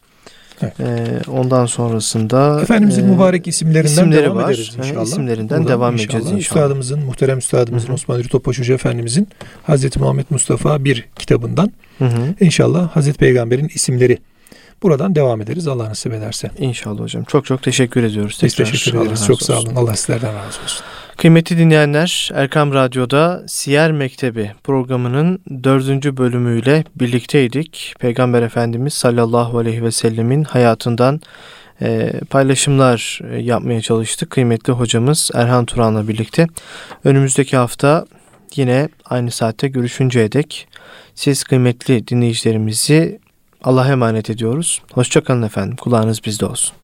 Evet. 0.62 0.80
E, 0.80 1.22
ondan 1.32 1.66
sonrasında 1.66 2.62
Efendimizin 2.62 3.04
e, 3.04 3.12
mübarek 3.12 3.48
isimlerinden 3.48 3.90
isimleri 3.92 4.24
devam 4.24 4.38
var. 4.38 4.52
ederiz 4.52 4.76
inşallah. 4.78 5.06
İsimlerinden 5.06 5.60
Buradan 5.60 5.74
devam 5.74 5.94
inşallah. 5.94 6.20
edeceğiz 6.20 6.26
inşallah. 6.26 6.62
Üstadımızın, 6.62 7.00
muhterem 7.00 7.38
üstadımızın 7.38 7.88
Hı-hı. 7.88 7.96
Osman 7.96 8.22
Topbaş 8.22 8.60
Hoca 8.60 8.74
Efendimizin 8.74 9.28
Hazreti 9.64 10.00
Muhammed 10.00 10.26
Mustafa 10.30 10.84
bir 10.84 11.06
kitabından 11.16 11.72
Hı-hı. 11.98 12.36
inşallah 12.40 12.96
Hazreti 12.96 13.18
Peygamber'in 13.18 13.68
isimleri 13.68 14.18
Buradan 14.84 15.16
devam 15.16 15.42
ederiz 15.42 15.68
Allah 15.68 15.90
nasip 15.90 16.14
ederse. 16.14 16.52
İnşallah 16.58 17.00
hocam. 17.00 17.24
Çok 17.24 17.46
çok 17.46 17.64
teşekkür 17.64 18.04
ediyoruz. 18.04 18.40
Biz 18.44 18.56
teşekkür 18.56 19.02
ederiz. 19.02 19.26
Çok 19.28 19.42
sağ 19.42 19.60
olun. 19.60 19.76
Allah 19.76 19.96
sizlerden 19.96 20.36
razı 20.36 20.62
olsun. 20.64 20.86
Kıymetli 21.18 21.58
dinleyenler, 21.58 22.30
Erkam 22.34 22.74
Radyo'da 22.74 23.44
Siyer 23.48 23.92
Mektebi 23.92 24.52
programının 24.64 25.40
dördüncü 25.64 26.18
bölümüyle 26.18 26.84
birlikteydik. 26.96 27.94
Peygamber 28.00 28.42
Efendimiz 28.42 28.94
sallallahu 28.94 29.58
aleyhi 29.58 29.84
ve 29.84 29.92
sellemin 29.92 30.44
hayatından 30.44 31.22
e, 31.82 32.12
paylaşımlar 32.30 33.20
e, 33.32 33.38
yapmaya 33.38 33.82
çalıştık. 33.82 34.30
Kıymetli 34.30 34.74
hocamız 34.74 35.32
Erhan 35.34 35.66
Turan'la 35.66 36.08
birlikte. 36.08 36.48
Önümüzdeki 37.04 37.58
hafta 37.58 38.06
yine 38.56 38.90
aynı 39.06 39.32
saatte 39.32 39.68
görüşünceye 39.68 40.32
dek 40.32 40.68
siz 41.16 41.44
kıymetli 41.44 42.08
dinleyicilerimizi 42.08 43.20
Allah'a 43.64 43.92
emanet 43.92 44.30
ediyoruz. 44.30 44.82
Hoşçakalın 44.94 45.44
efendim. 45.44 45.76
Kulağınız 45.76 46.24
bizde 46.26 46.46
olsun. 46.46 46.77